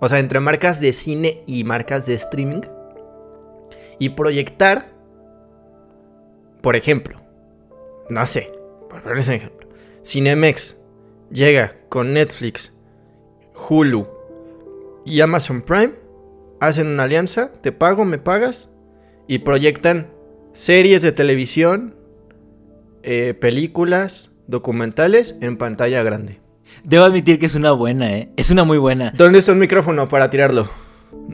O 0.00 0.08
sea, 0.08 0.18
entre 0.18 0.40
marcas 0.40 0.80
de 0.80 0.92
cine 0.92 1.42
y 1.46 1.64
marcas 1.64 2.06
de 2.06 2.14
streaming. 2.14 2.62
Y 3.98 4.10
proyectar... 4.10 4.90
Por 6.60 6.76
ejemplo. 6.76 7.20
No 8.08 8.24
sé. 8.26 8.52
Por 8.88 9.18
ejemplo. 9.18 9.68
Cinemex 10.04 10.76
llega 11.32 11.76
con 11.88 12.12
Netflix, 12.12 12.72
Hulu 13.68 14.06
y 15.04 15.20
Amazon 15.20 15.62
Prime, 15.62 15.94
hacen 16.60 16.86
una 16.86 17.04
alianza, 17.04 17.52
te 17.60 17.72
pago, 17.72 18.04
me 18.04 18.18
pagas, 18.18 18.68
y 19.26 19.40
proyectan 19.40 20.08
series 20.52 21.02
de 21.02 21.12
televisión, 21.12 21.96
eh, 23.02 23.34
películas, 23.34 24.30
documentales 24.46 25.36
en 25.40 25.56
pantalla 25.56 26.02
grande. 26.02 26.40
Debo 26.84 27.04
admitir 27.04 27.38
que 27.38 27.46
es 27.46 27.54
una 27.54 27.72
buena, 27.72 28.12
¿eh? 28.12 28.30
Es 28.36 28.50
una 28.50 28.64
muy 28.64 28.78
buena. 28.78 29.12
¿Dónde 29.16 29.38
está 29.38 29.52
un 29.52 29.58
micrófono 29.58 30.08
para 30.08 30.30
tirarlo? 30.30 30.70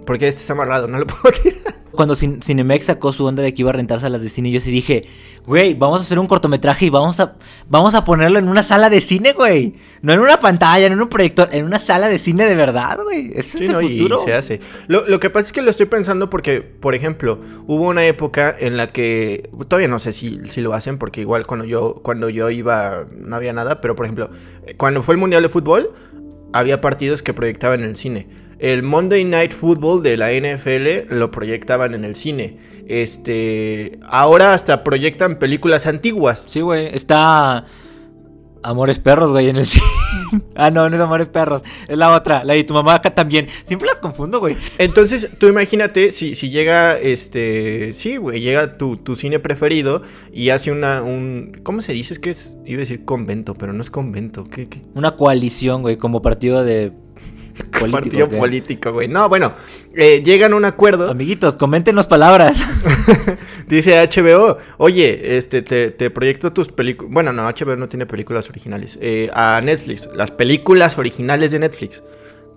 Porque 0.07 0.29
este 0.29 0.41
está 0.41 0.53
amarrado, 0.55 0.89
no 0.89 0.99
lo 0.99 1.07
puedo 1.07 1.33
tirar. 1.43 1.75
Cuando 1.93 2.15
Cin- 2.15 2.41
Cinemex 2.43 2.85
sacó 2.87 3.13
su 3.13 3.25
onda 3.25 3.43
de 3.43 3.53
que 3.55 3.63
iba 3.63 3.71
a 3.71 3.73
rentar 3.73 3.99
salas 4.01 4.23
de 4.23 4.29
cine, 4.29 4.51
yo 4.53 4.61
sí 4.61 4.71
dije, 4.71 5.07
güey, 5.47 5.75
vamos 5.75 5.99
a 5.99 6.03
hacer 6.03 6.19
un 6.19 6.27
cortometraje 6.29 6.87
y 6.87 6.91
vamos 6.91 7.19
a, 7.19 7.37
vamos 7.69 7.95
a 7.95 8.05
ponerlo 8.05 8.39
en 8.39 8.49
una 8.49 8.63
sala 8.63 8.89
de 8.89 9.01
cine, 9.01 9.33
güey. 9.33 9.75
No 10.03 10.13
en 10.13 10.21
una 10.21 10.39
pantalla, 10.39 10.89
no 10.89 10.95
en 10.95 11.01
un 11.03 11.09
proyector, 11.09 11.49
en 11.51 11.65
una 11.65 11.81
sala 11.81 12.07
de 12.07 12.19
cine 12.21 12.45
de 12.45 12.55
verdad, 12.55 13.01
güey. 13.03 13.33
Sí, 13.43 13.65
es 13.65 13.71
no, 13.71 13.81
el 13.81 13.91
y 13.93 13.99
futuro. 13.99 14.19
se 14.21 14.33
hace. 14.33 14.61
Lo, 14.87 15.09
lo 15.09 15.19
que 15.19 15.29
pasa 15.31 15.47
es 15.47 15.53
que 15.53 15.63
lo 15.63 15.71
estoy 15.71 15.87
pensando 15.87 16.31
porque, 16.31 16.61
por 16.61 16.95
ejemplo, 16.95 17.41
hubo 17.67 17.89
una 17.89 18.05
época 18.07 18.55
en 18.57 18.77
la 18.77 18.93
que 18.93 19.51
todavía 19.67 19.89
no 19.89 19.99
sé 19.99 20.13
si, 20.13 20.39
si 20.49 20.61
lo 20.61 20.75
hacen 20.75 20.99
porque 20.99 21.23
igual 21.23 21.47
cuando 21.47 21.65
yo 21.65 21.95
cuando 22.03 22.29
yo 22.29 22.49
iba 22.51 23.07
no 23.19 23.35
había 23.35 23.53
nada, 23.55 23.81
pero 23.81 23.97
por 23.97 24.07
ejemplo, 24.07 24.31
eh, 24.67 24.75
cuando 24.77 25.03
fue 25.03 25.15
el 25.15 25.21
Mundial 25.21 25.43
de 25.43 25.49
Fútbol 25.49 25.91
había 26.53 26.81
partidos 26.81 27.23
que 27.23 27.35
proyectaban 27.35 27.81
en 27.81 27.91
el 27.91 27.97
cine. 27.97 28.29
El 28.59 28.83
Monday 28.83 29.25
Night 29.25 29.53
Football 29.53 30.03
de 30.03 30.17
la 30.17 30.33
NFL 30.33 31.15
lo 31.15 31.31
proyectaban 31.31 31.95
en 31.95 32.05
el 32.05 32.17
cine. 32.17 32.59
Este, 32.89 33.99
ahora 34.03 34.55
hasta 34.55 34.83
proyectan 34.83 35.39
películas 35.39 35.87
antiguas. 35.87 36.45
Sí, 36.49 36.61
güey, 36.61 36.87
está 36.95 37.67
Amores 38.63 38.99
Perros, 38.99 39.31
güey, 39.31 39.49
en 39.49 39.57
el 39.59 39.67
cine. 39.67 39.85
Ah, 40.59 40.71
no, 40.71 40.91
no 40.91 40.97
es 40.97 41.01
Amores 41.01 41.29
Perros, 41.29 41.63
es 41.87 41.97
la 41.97 42.15
otra, 42.15 42.45
la 42.45 42.53
de 42.53 42.65
tu 42.65 42.75
mamá 42.75 42.97
acá 42.97 43.15
también. 43.15 43.49
Siempre 43.65 43.89
las 43.89 44.01
confundo, 44.01 44.41
güey. 44.41 44.57
Entonces, 44.77 45.31
tú 45.39 45.47
imagínate 45.47 46.11
si, 46.11 46.35
si 46.35 46.51
llega, 46.51 46.99
este, 46.99 47.93
sí, 47.95 48.17
güey, 48.17 48.41
llega 48.41 48.77
tu, 48.77 48.97
tu 48.97 49.17
cine 49.17 49.39
preferido 49.39 50.03
y 50.33 50.51
hace 50.51 50.71
una, 50.71 51.03
un, 51.03 51.53
¿cómo 51.63 51.81
se 51.81 51.93
dice? 51.93 52.13
Es 52.13 52.19
que 52.19 52.31
es, 52.31 52.57
iba 52.67 52.79
a 52.79 52.81
decir 52.81 53.05
convento, 53.05 53.55
pero 53.55 53.73
no 53.73 53.83
es 53.83 53.91
convento, 53.91 54.45
¿qué, 54.51 54.69
qué? 54.69 54.83
Una 54.95 55.17
coalición, 55.17 55.83
güey, 55.83 55.97
como 55.97 56.21
partido 56.21 56.65
de... 56.65 56.93
político, 57.71 57.91
Partido 57.91 58.29
político, 58.29 58.93
güey. 58.93 59.09
No, 59.09 59.29
bueno, 59.29 59.53
eh, 59.95 60.23
llegan 60.25 60.53
a 60.53 60.57
un 60.57 60.65
acuerdo, 60.65 61.11
Amiguitos, 61.11 61.57
coméntenos 61.57 62.07
palabras. 62.07 62.65
dice 63.69 63.97
HBO, 64.09 64.59
oye, 64.79 65.37
este, 65.37 65.63
te, 65.63 65.91
te 65.91 66.11
proyecto 66.11 66.53
tus 66.53 66.69
películas, 66.69 67.13
bueno, 67.13 67.33
no, 67.33 67.49
HBO 67.49 67.77
no 67.77 67.89
tiene 67.89 68.07
películas 68.07 68.49
originales, 68.49 68.99
eh, 69.01 69.31
a 69.33 69.61
Netflix, 69.63 70.09
las 70.15 70.31
películas 70.31 70.99
originales 70.99 71.51
de 71.51 71.59
Netflix. 71.59 72.03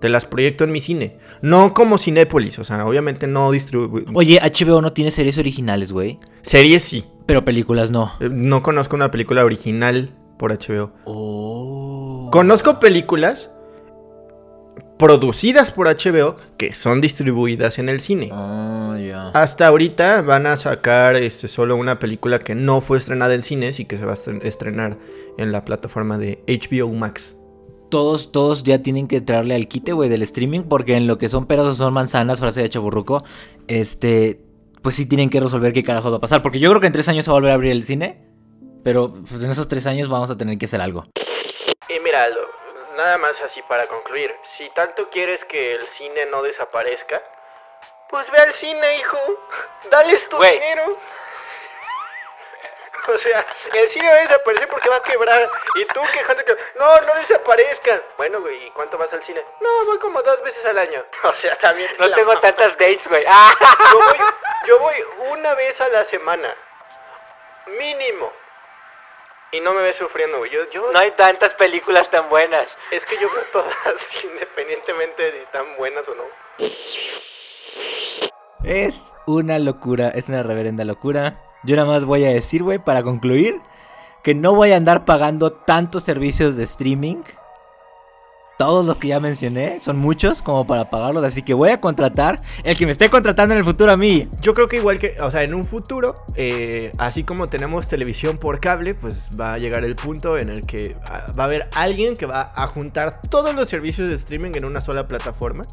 Te 0.00 0.08
las 0.08 0.26
proyecto 0.26 0.64
en 0.64 0.72
mi 0.72 0.80
cine. 0.80 1.16
No 1.42 1.74
como 1.74 1.96
Cinépolis, 1.96 2.58
o 2.58 2.64
sea, 2.64 2.84
obviamente 2.84 3.28
no 3.28 3.52
distribuyo. 3.52 4.04
Oye, 4.14 4.40
HBO 4.42 4.82
no 4.82 4.92
tiene 4.92 5.12
series 5.12 5.38
originales, 5.38 5.92
güey. 5.92 6.18
Series 6.40 6.82
sí. 6.82 7.04
Pero 7.24 7.44
películas 7.44 7.92
no. 7.92 8.12
Eh, 8.18 8.28
No 8.28 8.64
conozco 8.64 8.96
una 8.96 9.12
película 9.12 9.44
original 9.44 10.12
por 10.38 10.50
HBO. 10.52 10.92
Oh. 11.04 12.30
Conozco 12.32 12.80
películas 12.80 13.52
producidas 15.02 15.72
por 15.72 15.88
HBO 15.88 16.36
que 16.56 16.74
son 16.74 17.00
distribuidas 17.00 17.80
en 17.80 17.88
el 17.88 18.00
cine. 18.00 18.28
Ah. 18.32 19.32
Hasta 19.34 19.66
ahorita 19.66 20.22
van 20.22 20.46
a 20.46 20.56
sacar 20.56 21.16
este, 21.16 21.48
solo 21.48 21.74
una 21.76 21.98
película 21.98 22.38
que 22.38 22.54
no 22.54 22.80
fue 22.80 22.98
estrenada 22.98 23.34
en 23.34 23.42
cines 23.42 23.80
y 23.80 23.84
que 23.84 23.98
se 23.98 24.04
va 24.04 24.12
a 24.12 24.14
estre- 24.14 24.40
estrenar 24.44 24.96
en 25.38 25.50
la 25.50 25.64
plataforma 25.64 26.18
de 26.18 26.38
HBO 26.46 26.92
Max. 26.94 27.36
Todos, 27.90 28.30
todos 28.30 28.62
ya 28.62 28.80
tienen 28.80 29.08
que 29.08 29.16
entrarle 29.16 29.56
al 29.56 29.66
quite, 29.66 29.92
güey, 29.92 30.08
del 30.08 30.22
streaming, 30.22 30.62
porque 30.62 30.96
en 30.96 31.06
lo 31.08 31.18
que 31.18 31.28
son 31.28 31.46
peras 31.46 31.66
o 31.66 31.74
son 31.74 31.92
manzanas, 31.92 32.38
frase 32.38 32.62
de 32.62 32.68
chaburruco, 32.68 33.24
este, 33.66 34.40
pues 34.82 34.94
sí 34.96 35.04
tienen 35.06 35.28
que 35.30 35.40
resolver 35.40 35.72
qué 35.72 35.82
carajo 35.82 36.10
va 36.12 36.18
a 36.18 36.20
pasar. 36.20 36.42
Porque 36.42 36.60
yo 36.60 36.70
creo 36.70 36.80
que 36.80 36.86
en 36.86 36.92
tres 36.92 37.08
años 37.08 37.24
se 37.24 37.30
va 37.32 37.36
a 37.36 37.40
volver 37.40 37.50
a 37.50 37.54
abrir 37.54 37.72
el 37.72 37.82
cine, 37.82 38.22
pero 38.84 39.12
pues, 39.28 39.42
en 39.42 39.50
esos 39.50 39.66
tres 39.66 39.86
años 39.86 40.08
vamos 40.08 40.30
a 40.30 40.36
tener 40.38 40.56
que 40.58 40.66
hacer 40.66 40.80
algo. 40.80 41.04
Y 41.88 42.00
mira, 42.04 42.28
lo- 42.28 42.61
nada 42.92 43.18
más 43.18 43.40
así 43.40 43.62
para 43.62 43.86
concluir. 43.86 44.38
Si 44.42 44.68
tanto 44.70 45.08
quieres 45.10 45.44
que 45.44 45.74
el 45.74 45.86
cine 45.88 46.26
no 46.26 46.42
desaparezca, 46.42 47.22
pues 48.08 48.30
ve 48.30 48.38
al 48.38 48.52
cine, 48.52 48.96
hijo. 48.98 49.18
Dales 49.90 50.28
tu 50.28 50.36
Güey. 50.36 50.52
dinero. 50.52 50.96
O 53.08 53.18
sea, 53.18 53.44
el 53.72 53.88
cine 53.88 54.08
va 54.08 54.14
a 54.14 54.20
desaparecer 54.20 54.68
porque 54.68 54.88
va 54.88 54.94
a 54.96 55.02
quebrar. 55.02 55.50
Y 55.74 55.84
tú 55.86 56.00
quejándote 56.12 56.54
que 56.54 56.62
no, 56.78 57.00
no 57.00 57.14
desaparezcan. 57.14 58.00
Bueno, 58.16 58.40
güey, 58.40 58.66
¿y 58.66 58.70
cuánto 58.70 58.96
vas 58.96 59.12
al 59.12 59.20
cine? 59.24 59.44
No, 59.60 59.84
voy 59.86 59.98
como 59.98 60.22
dos 60.22 60.40
veces 60.42 60.64
al 60.66 60.78
año. 60.78 61.04
O 61.24 61.32
sea, 61.34 61.56
también. 61.58 61.90
No 61.98 62.06
la 62.06 62.14
tengo 62.14 62.28
mamá. 62.28 62.40
tantas 62.40 62.72
dates, 62.78 63.08
güey. 63.08 63.24
¡Ah! 63.26 63.52
Yo 63.90 63.98
voy, 63.98 64.18
yo 64.66 64.78
voy 64.78 65.04
una 65.32 65.52
vez 65.56 65.80
a 65.80 65.88
la 65.88 66.04
semana. 66.04 66.54
Mínimo. 67.66 68.32
Y 69.54 69.60
no 69.60 69.74
me 69.74 69.82
ves 69.82 69.96
sufriendo, 69.96 70.38
güey. 70.38 70.50
Yo, 70.50 70.60
yo, 70.70 70.90
No 70.92 70.98
hay 70.98 71.10
tantas 71.10 71.52
películas 71.52 72.08
tan 72.08 72.30
buenas. 72.30 72.74
es 72.90 73.04
que 73.04 73.16
yo 73.16 73.28
veo 73.30 73.42
todas, 73.52 74.24
independientemente 74.24 75.22
de 75.24 75.32
si 75.32 75.38
están 75.38 75.76
buenas 75.76 76.08
o 76.08 76.14
no. 76.14 76.24
Es 78.64 79.14
una 79.26 79.58
locura, 79.58 80.08
es 80.08 80.30
una 80.30 80.42
reverenda 80.42 80.84
locura. 80.84 81.38
Yo 81.64 81.76
nada 81.76 81.86
más 81.86 82.06
voy 82.06 82.24
a 82.24 82.30
decir, 82.30 82.62
güey, 82.62 82.78
para 82.78 83.02
concluir, 83.02 83.60
que 84.22 84.34
no 84.34 84.54
voy 84.54 84.72
a 84.72 84.76
andar 84.78 85.04
pagando 85.04 85.52
tantos 85.52 86.02
servicios 86.02 86.56
de 86.56 86.62
streaming 86.62 87.22
todos 88.58 88.86
los 88.86 88.96
que 88.96 89.08
ya 89.08 89.20
mencioné, 89.20 89.80
son 89.80 89.96
muchos 89.98 90.42
como 90.42 90.66
para 90.66 90.90
pagarlos, 90.90 91.24
así 91.24 91.42
que 91.42 91.54
voy 91.54 91.70
a 91.70 91.80
contratar 91.80 92.40
el 92.64 92.76
que 92.76 92.86
me 92.86 92.92
esté 92.92 93.10
contratando 93.10 93.54
en 93.54 93.58
el 93.58 93.64
futuro 93.64 93.92
a 93.92 93.96
mí. 93.96 94.28
Yo 94.40 94.54
creo 94.54 94.68
que 94.68 94.76
igual 94.76 94.98
que, 94.98 95.16
o 95.20 95.30
sea, 95.30 95.42
en 95.42 95.54
un 95.54 95.64
futuro, 95.64 96.24
eh, 96.36 96.92
así 96.98 97.24
como 97.24 97.48
tenemos 97.48 97.88
televisión 97.88 98.38
por 98.38 98.60
cable, 98.60 98.94
pues 98.94 99.30
va 99.38 99.54
a 99.54 99.58
llegar 99.58 99.84
el 99.84 99.96
punto 99.96 100.38
en 100.38 100.48
el 100.48 100.62
que 100.66 100.96
ah, 101.08 101.26
va 101.38 101.44
a 101.44 101.46
haber 101.46 101.68
alguien 101.74 102.16
que 102.16 102.26
va 102.26 102.52
a 102.54 102.66
juntar 102.66 103.20
todos 103.28 103.54
los 103.54 103.68
servicios 103.68 104.08
de 104.08 104.14
streaming 104.14 104.52
en 104.54 104.68
una 104.68 104.80
sola 104.80 105.08
plataforma. 105.08 105.64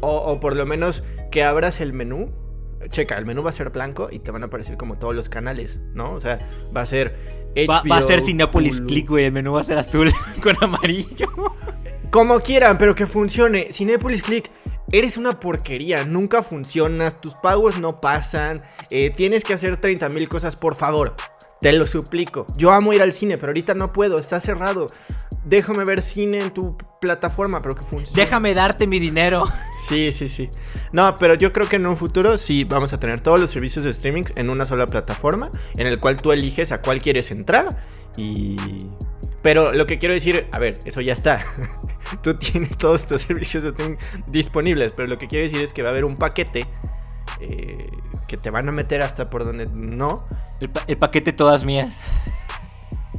O, 0.00 0.16
o 0.16 0.40
por 0.40 0.56
lo 0.56 0.64
menos 0.64 1.04
que 1.30 1.44
abras 1.44 1.80
el 1.80 1.92
menú. 1.92 2.32
Checa, 2.90 3.18
el 3.18 3.26
menú 3.26 3.42
va 3.42 3.50
a 3.50 3.52
ser 3.52 3.68
blanco 3.68 4.08
y 4.10 4.20
te 4.20 4.30
van 4.30 4.42
a 4.42 4.46
aparecer 4.46 4.78
como 4.78 4.96
todos 4.96 5.14
los 5.14 5.28
canales, 5.28 5.80
¿no? 5.92 6.12
O 6.12 6.20
sea, 6.20 6.38
va 6.74 6.80
a 6.80 6.86
ser 6.86 7.40
Va, 7.68 7.82
va 7.90 7.98
a 7.98 8.02
ser 8.02 8.20
Cinepolis. 8.20 8.80
Click, 8.80 9.08
güey. 9.08 9.24
El 9.26 9.32
menú 9.32 9.52
va 9.52 9.60
a 9.60 9.64
ser 9.64 9.78
azul 9.78 10.10
con 10.42 10.54
amarillo. 10.60 11.28
Como 12.10 12.40
quieran, 12.40 12.76
pero 12.76 12.94
que 12.94 13.06
funcione. 13.06 13.68
Cinepolis 13.72 14.22
Click, 14.22 14.50
eres 14.90 15.16
una 15.16 15.38
porquería. 15.38 16.04
Nunca 16.04 16.42
funcionas. 16.42 17.20
Tus 17.20 17.34
pagos 17.36 17.78
no 17.78 18.00
pasan. 18.00 18.62
eh, 18.90 19.10
tienes 19.10 19.44
que 19.44 19.54
hacer 19.54 19.76
30 19.76 20.08
mil 20.08 20.28
cosas, 20.28 20.56
por 20.56 20.74
favor. 20.74 21.14
Te 21.60 21.72
lo 21.72 21.86
suplico. 21.86 22.46
Yo 22.56 22.72
amo 22.72 22.92
ir 22.92 23.02
al 23.02 23.12
cine, 23.12 23.36
pero 23.36 23.50
ahorita 23.50 23.74
no 23.74 23.92
puedo. 23.92 24.18
Está 24.18 24.40
cerrado. 24.40 24.86
Déjame 25.44 25.84
ver 25.84 26.02
cine 26.02 26.40
en 26.40 26.50
tu 26.50 26.76
plataforma, 27.00 27.62
pero 27.62 27.74
que 27.74 27.82
funcione. 27.82 28.22
Déjame 28.22 28.54
darte 28.54 28.86
mi 28.86 28.98
dinero. 28.98 29.44
Sí, 29.88 30.10
sí, 30.12 30.28
sí. 30.28 30.50
No, 30.92 31.16
pero 31.16 31.34
yo 31.34 31.54
creo 31.54 31.66
que 31.66 31.76
en 31.76 31.86
un 31.86 31.96
futuro 31.96 32.36
sí 32.36 32.64
vamos 32.64 32.92
a 32.92 33.00
tener 33.00 33.22
todos 33.22 33.40
los 33.40 33.50
servicios 33.50 33.82
de 33.82 33.90
streaming 33.90 34.24
en 34.36 34.50
una 34.50 34.66
sola 34.66 34.86
plataforma, 34.86 35.50
en 35.78 35.86
el 35.86 35.98
cual 35.98 36.18
tú 36.18 36.32
eliges 36.32 36.70
a 36.70 36.82
cuál 36.82 37.00
quieres 37.00 37.30
entrar 37.30 37.76
y... 38.16 38.56
Pero 39.42 39.72
lo 39.72 39.86
que 39.86 39.98
quiero 39.98 40.12
decir, 40.14 40.48
a 40.52 40.58
ver, 40.58 40.78
eso 40.84 41.00
ya 41.00 41.12
está. 41.14 41.40
tú 42.22 42.34
tienes 42.36 42.76
todos 42.76 43.00
estos 43.02 43.22
servicios 43.22 43.62
de 43.62 43.98
disponibles, 44.26 44.92
pero 44.94 45.08
lo 45.08 45.18
que 45.18 45.28
quiero 45.28 45.44
decir 45.44 45.62
es 45.62 45.72
que 45.72 45.82
va 45.82 45.88
a 45.88 45.92
haber 45.92 46.04
un 46.04 46.16
paquete 46.16 46.66
eh, 47.40 47.88
que 48.28 48.36
te 48.36 48.50
van 48.50 48.68
a 48.68 48.72
meter 48.72 49.00
hasta 49.02 49.30
por 49.30 49.44
donde 49.44 49.66
no. 49.66 50.26
El, 50.60 50.68
pa- 50.70 50.84
el 50.86 50.98
paquete 50.98 51.32
todas 51.32 51.64
mías. 51.64 51.94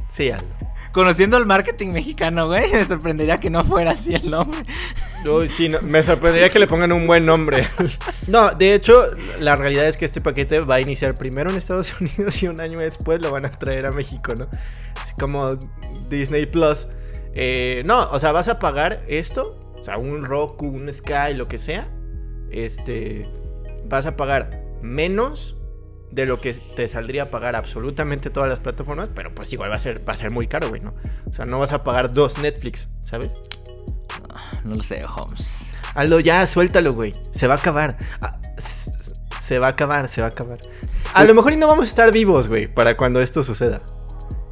Sí, 0.08 0.30
Aldo. 0.30 0.46
Conociendo 0.92 1.38
el 1.38 1.46
marketing 1.46 1.88
mexicano, 1.88 2.46
güey, 2.46 2.70
me 2.70 2.84
sorprendería 2.84 3.38
que 3.38 3.48
no 3.48 3.64
fuera 3.64 3.92
así 3.92 4.14
el 4.14 4.28
nombre. 4.28 4.60
Uy, 5.24 5.48
sí, 5.48 5.68
no, 5.68 5.80
me 5.82 6.02
sorprendería 6.02 6.50
que 6.50 6.58
le 6.58 6.66
pongan 6.66 6.92
un 6.92 7.06
buen 7.06 7.24
nombre. 7.24 7.66
No, 8.28 8.50
de 8.50 8.74
hecho, 8.74 9.06
la 9.40 9.56
realidad 9.56 9.86
es 9.88 9.96
que 9.96 10.04
este 10.04 10.20
paquete 10.20 10.60
va 10.60 10.76
a 10.76 10.80
iniciar 10.80 11.14
primero 11.14 11.50
en 11.50 11.56
Estados 11.56 11.98
Unidos 12.00 12.42
y 12.42 12.48
un 12.48 12.60
año 12.60 12.78
después 12.78 13.20
lo 13.20 13.30
van 13.30 13.46
a 13.46 13.50
traer 13.50 13.86
a 13.86 13.92
México, 13.92 14.32
¿no? 14.38 14.46
Así 15.00 15.14
como 15.18 15.48
Disney 16.08 16.46
Plus. 16.46 16.88
Eh, 17.34 17.82
no, 17.86 18.10
o 18.10 18.20
sea, 18.20 18.32
vas 18.32 18.48
a 18.48 18.58
pagar 18.58 19.02
esto, 19.08 19.58
o 19.80 19.84
sea, 19.84 19.96
un 19.96 20.24
Roku, 20.24 20.66
un 20.66 20.92
Sky, 20.92 21.34
lo 21.34 21.48
que 21.48 21.58
sea. 21.58 21.88
Este, 22.50 23.26
vas 23.86 24.06
a 24.06 24.16
pagar 24.16 24.62
menos 24.82 25.56
de 26.12 26.26
lo 26.26 26.40
que 26.40 26.52
te 26.52 26.86
saldría 26.88 27.24
a 27.24 27.30
pagar 27.30 27.56
absolutamente 27.56 28.30
todas 28.30 28.48
las 28.48 28.60
plataformas, 28.60 29.08
pero 29.14 29.34
pues 29.34 29.52
igual 29.52 29.70
va 29.70 29.76
a 29.76 29.78
ser, 29.78 30.06
va 30.06 30.12
a 30.12 30.16
ser 30.16 30.30
muy 30.30 30.46
caro, 30.46 30.68
güey, 30.68 30.80
¿no? 30.80 30.94
O 31.28 31.32
sea, 31.32 31.46
no 31.46 31.58
vas 31.58 31.72
a 31.72 31.82
pagar 31.82 32.12
dos 32.12 32.38
Netflix, 32.38 32.88
¿sabes? 33.02 33.32
No 34.62 34.76
lo 34.76 34.82
sé, 34.82 35.04
Holmes. 35.04 35.72
Aldo, 35.94 36.20
ya, 36.20 36.46
suéltalo, 36.46 36.92
güey. 36.92 37.12
Se 37.30 37.46
va 37.46 37.54
a 37.54 37.56
acabar. 37.56 37.96
Ah, 38.20 38.38
se 38.58 39.58
va 39.58 39.68
a 39.68 39.70
acabar, 39.70 40.08
se 40.08 40.20
va 40.20 40.28
a 40.28 40.30
acabar. 40.30 40.58
A 41.14 41.24
lo 41.24 41.34
mejor 41.34 41.52
y 41.52 41.56
no 41.56 41.66
vamos 41.66 41.86
a 41.86 41.88
estar 41.88 42.12
vivos, 42.12 42.46
güey, 42.46 42.72
para 42.72 42.96
cuando 42.96 43.20
esto 43.20 43.42
suceda. 43.42 43.80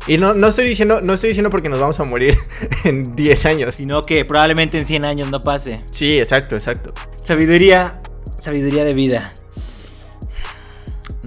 Y 0.07 0.17
no, 0.17 0.33
no 0.33 0.49
estoy 0.49 0.67
diciendo, 0.67 1.01
no 1.03 1.13
estoy 1.13 1.29
diciendo 1.29 1.51
porque 1.51 1.69
nos 1.69 1.79
vamos 1.79 2.01
a 2.01 2.05
morir 2.05 2.37
en 2.85 3.15
10 3.15 3.47
años. 3.47 3.75
Sino 3.75 4.07
que 4.07 4.25
probablemente 4.25 4.79
en 4.79 4.87
100 4.87 5.05
años 5.05 5.31
no 5.31 5.43
pase. 5.43 5.85
Sí, 5.93 6.19
exacto, 6.19 6.55
exacto. 6.55 6.93
Sabiduría, 7.23 8.01
sabiduría 8.39 8.85
de 8.85 8.95
vida. 8.95 9.35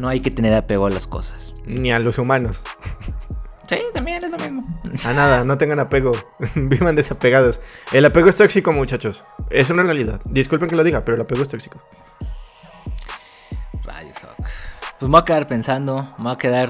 No 0.03 0.09
hay 0.09 0.19
que 0.19 0.31
tener 0.31 0.53
apego 0.53 0.87
a 0.87 0.89
las 0.89 1.07
cosas. 1.07 1.53
Ni 1.65 1.93
a 1.93 1.97
los 1.97 2.17
humanos. 2.17 2.65
Sí, 3.69 3.77
también 3.93 4.21
es 4.21 4.29
lo 4.29 4.37
mismo. 4.37 4.81
A 5.05 5.13
nada, 5.13 5.45
no 5.45 5.57
tengan 5.57 5.79
apego. 5.79 6.11
Vivan 6.55 6.93
desapegados. 6.93 7.61
El 7.93 8.03
apego 8.03 8.27
es 8.27 8.35
tóxico, 8.35 8.73
muchachos. 8.73 9.23
Es 9.49 9.69
una 9.69 9.83
realidad. 9.83 10.19
Disculpen 10.25 10.67
que 10.67 10.75
lo 10.75 10.83
diga, 10.83 11.05
pero 11.05 11.15
el 11.15 11.21
apego 11.21 11.41
es 11.43 11.47
tóxico. 11.47 11.81
Rayos. 13.81 14.17
Pues 14.99 15.03
me 15.03 15.07
voy 15.07 15.21
a 15.21 15.23
quedar 15.23 15.47
pensando, 15.47 16.13
me 16.17 16.25
voy 16.25 16.33
a 16.33 16.37
quedar, 16.37 16.69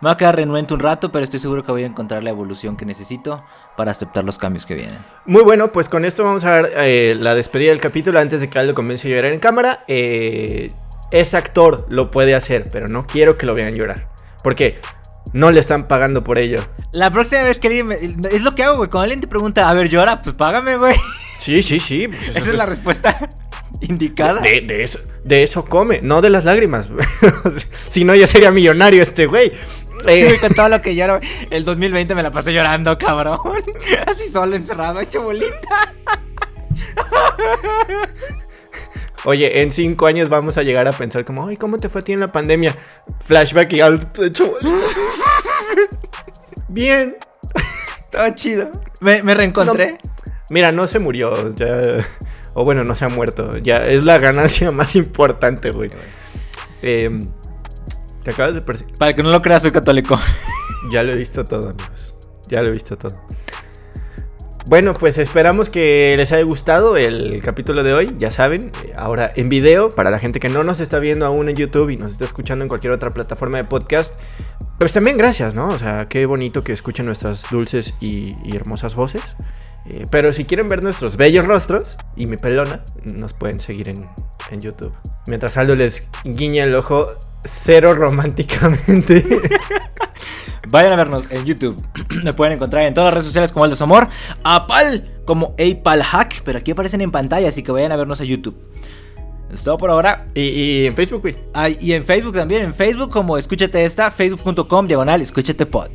me 0.00 0.08
voy 0.08 0.12
a 0.12 0.16
quedar 0.16 0.36
renuente 0.36 0.72
un 0.72 0.80
rato, 0.80 1.12
pero 1.12 1.22
estoy 1.22 1.38
seguro 1.38 1.62
que 1.62 1.72
voy 1.72 1.82
a 1.82 1.86
encontrar 1.86 2.22
la 2.22 2.30
evolución 2.30 2.78
que 2.78 2.86
necesito 2.86 3.44
para 3.76 3.90
aceptar 3.90 4.24
los 4.24 4.38
cambios 4.38 4.64
que 4.64 4.74
vienen. 4.74 4.96
Muy 5.26 5.42
bueno, 5.42 5.70
pues 5.70 5.90
con 5.90 6.06
esto 6.06 6.24
vamos 6.24 6.44
a 6.44 6.50
dar 6.50 6.70
eh, 6.76 7.14
la 7.14 7.34
despedida 7.34 7.72
del 7.72 7.80
capítulo 7.80 8.18
antes 8.18 8.40
de 8.40 8.48
que 8.48 8.58
Aldo 8.58 8.72
comience 8.74 9.06
a 9.06 9.14
llorar 9.14 9.32
en 9.34 9.38
cámara. 9.38 9.84
Eh, 9.86 10.68
ese 11.10 11.36
actor 11.36 11.86
lo 11.88 12.10
puede 12.10 12.34
hacer, 12.34 12.64
pero 12.72 12.88
no 12.88 13.06
quiero 13.06 13.36
que 13.36 13.46
lo 13.46 13.54
vean 13.54 13.74
llorar. 13.74 14.08
Porque 14.42 14.78
no 15.32 15.50
le 15.50 15.60
están 15.60 15.86
pagando 15.86 16.24
por 16.24 16.38
ello. 16.38 16.64
La 16.92 17.10
próxima 17.10 17.42
vez 17.42 17.58
que 17.58 17.68
alguien 17.68 17.86
me... 17.86 17.94
Es 17.94 18.42
lo 18.42 18.54
que 18.54 18.64
hago, 18.64 18.78
güey. 18.78 18.90
Cuando 18.90 19.04
alguien 19.04 19.20
te 19.20 19.28
pregunta, 19.28 19.68
a 19.68 19.74
ver, 19.74 19.88
llora, 19.88 20.22
pues 20.22 20.34
págame, 20.34 20.76
güey. 20.76 20.96
Sí, 21.38 21.62
sí, 21.62 21.78
sí. 21.78 22.08
pues 22.08 22.36
Esa 22.36 22.50
es 22.50 22.54
la 22.54 22.66
respuesta 22.66 23.16
indicada. 23.80 24.40
de, 24.40 24.60
de 24.60 24.82
eso, 24.82 24.98
de 25.24 25.42
eso 25.42 25.64
come, 25.64 26.00
no 26.02 26.20
de 26.20 26.30
las 26.30 26.44
lágrimas. 26.44 26.90
si 27.88 28.04
no, 28.04 28.14
ya 28.14 28.26
sería 28.26 28.50
millonario 28.50 29.02
este 29.02 29.26
güey. 29.26 29.52
Eh, 30.06 30.36
con 30.40 30.54
todo 30.54 30.68
lo 30.68 30.80
que 30.80 30.94
lloro, 30.94 31.20
el 31.50 31.64
2020 31.64 32.14
me 32.14 32.22
la 32.22 32.30
pasé 32.30 32.52
llorando, 32.52 32.96
cabrón. 32.98 33.38
Así 34.06 34.28
solo, 34.28 34.56
encerrado, 34.56 35.00
hecho 35.00 35.22
bolita. 35.22 35.94
Oye, 39.24 39.62
en 39.62 39.70
cinco 39.70 40.06
años 40.06 40.28
vamos 40.28 40.58
a 40.58 40.62
llegar 40.62 40.86
a 40.88 40.92
pensar 40.92 41.24
como, 41.24 41.46
ay, 41.46 41.56
¿cómo 41.56 41.78
te 41.78 41.88
fue 41.88 42.00
a 42.00 42.04
ti 42.04 42.12
en 42.12 42.20
la 42.20 42.32
pandemia? 42.32 42.76
Flashback 43.20 43.72
y 43.72 43.80
hecho 43.80 44.50
bolita. 44.50 44.78
Bien. 46.68 47.16
Todo 48.10 48.28
chido. 48.30 48.70
Me, 49.00 49.22
me 49.22 49.34
reencontré. 49.34 49.98
Mira, 50.50 50.72
no 50.72 50.86
se 50.86 50.98
murió, 50.98 51.54
ya... 51.54 52.04
O 52.54 52.64
bueno, 52.64 52.84
no 52.84 52.94
se 52.94 53.04
ha 53.04 53.08
muerto. 53.08 53.56
Ya 53.58 53.86
es 53.86 54.04
la 54.04 54.18
ganancia 54.18 54.70
más 54.72 54.96
importante, 54.96 55.70
güey. 55.70 55.90
Eh, 56.82 57.20
te 58.24 58.30
acabas 58.30 58.54
de 58.54 58.62
percibir. 58.62 58.94
Para 58.94 59.12
que 59.12 59.22
no 59.22 59.30
lo 59.30 59.40
crea, 59.40 59.60
soy 59.60 59.70
católico. 59.70 60.18
Ya 60.90 61.02
lo 61.02 61.12
he 61.12 61.16
visto 61.16 61.44
todo, 61.44 61.70
amigos. 61.70 62.14
Ya 62.48 62.62
lo 62.62 62.68
he 62.68 62.72
visto 62.72 62.96
todo. 62.96 63.14
Bueno, 64.66 64.94
pues 64.94 65.18
esperamos 65.18 65.68
que 65.70 66.14
les 66.16 66.30
haya 66.32 66.44
gustado 66.44 66.96
el 66.96 67.42
capítulo 67.42 67.82
de 67.82 67.92
hoy. 67.92 68.14
Ya 68.18 68.30
saben, 68.30 68.70
ahora 68.96 69.32
en 69.34 69.48
video, 69.48 69.94
para 69.94 70.10
la 70.10 70.18
gente 70.18 70.38
que 70.38 70.48
no 70.48 70.62
nos 70.64 70.80
está 70.80 70.98
viendo 70.98 71.26
aún 71.26 71.48
en 71.48 71.56
YouTube 71.56 71.90
y 71.90 71.96
nos 71.96 72.12
está 72.12 72.24
escuchando 72.24 72.62
en 72.62 72.68
cualquier 72.68 72.92
otra 72.92 73.10
plataforma 73.10 73.56
de 73.56 73.64
podcast, 73.64 74.20
pues 74.78 74.92
también 74.92 75.16
gracias, 75.16 75.54
¿no? 75.54 75.68
O 75.68 75.78
sea, 75.78 76.08
qué 76.08 76.26
bonito 76.26 76.62
que 76.62 76.72
escuchen 76.72 77.06
nuestras 77.06 77.46
dulces 77.50 77.94
y, 78.00 78.36
y 78.44 78.54
hermosas 78.54 78.94
voces. 78.94 79.22
Eh, 79.86 80.02
pero 80.10 80.32
si 80.32 80.44
quieren 80.44 80.68
ver 80.68 80.82
nuestros 80.82 81.16
bellos 81.16 81.46
rostros 81.46 81.96
y 82.14 82.26
mi 82.26 82.36
pelona, 82.36 82.84
nos 83.02 83.34
pueden 83.34 83.60
seguir 83.60 83.88
en, 83.88 84.08
en 84.50 84.60
YouTube. 84.60 84.92
Mientras 85.26 85.56
Aldo 85.56 85.74
les 85.74 86.06
guiña 86.24 86.64
el 86.64 86.74
ojo 86.74 87.08
cero 87.44 87.94
románticamente. 87.94 89.24
Vayan 90.70 90.92
a 90.92 90.96
vernos 90.96 91.24
en 91.30 91.44
YouTube. 91.44 91.76
Me 92.24 92.32
pueden 92.32 92.54
encontrar 92.54 92.86
en 92.86 92.94
todas 92.94 93.08
las 93.08 93.14
redes 93.14 93.26
sociales 93.26 93.52
como 93.52 93.64
Aldo 93.64 93.82
Amor. 93.82 94.08
A 94.44 94.66
Pal 94.66 95.10
como 95.24 95.54
Apal 95.58 96.02
Hack. 96.02 96.42
Pero 96.44 96.58
aquí 96.58 96.72
aparecen 96.72 97.00
en 97.00 97.10
pantalla, 97.10 97.48
así 97.48 97.62
que 97.62 97.72
vayan 97.72 97.92
a 97.92 97.96
vernos 97.96 98.20
a 98.20 98.24
YouTube. 98.24 98.56
Es 99.52 99.64
todo 99.64 99.78
por 99.78 99.90
ahora. 99.90 100.28
y, 100.34 100.42
y 100.42 100.86
en 100.86 100.94
Facebook, 100.94 101.22
güey. 101.22 101.36
Ah, 101.54 101.68
y 101.68 101.92
en 101.92 102.04
Facebook 102.04 102.34
también. 102.34 102.62
En 102.62 102.74
Facebook 102.74 103.10
como 103.10 103.36
Escúchate 103.36 103.84
Esta. 103.84 104.10
Facebook.com 104.10 104.86
diagonal 104.86 105.20
Escúchate 105.20 105.66
Pod. 105.66 105.90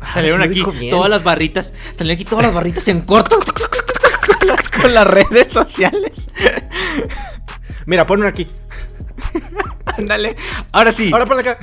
Ah, 0.00 0.08
Salieron 0.08 0.42
aquí 0.42 0.62
todas 0.90 1.10
las 1.10 1.22
barritas. 1.24 1.72
Salieron 1.96 2.20
aquí 2.20 2.24
todas 2.24 2.44
las 2.44 2.54
barritas 2.54 2.86
en 2.88 3.02
corto. 3.02 3.38
con, 4.82 4.94
las, 4.94 5.06
redes 5.06 5.52
sociales. 5.52 6.28
Mira, 7.86 8.06
ponlo 8.06 8.26
aquí. 8.26 8.48
Ándale. 9.98 10.36
Ahora 10.72 10.92
sí. 10.92 11.10
Ahora 11.12 11.26
ponlo 11.26 11.40
acá. 11.40 11.58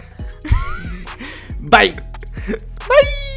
Bye. 1.59 1.93
Bye. 1.93 3.28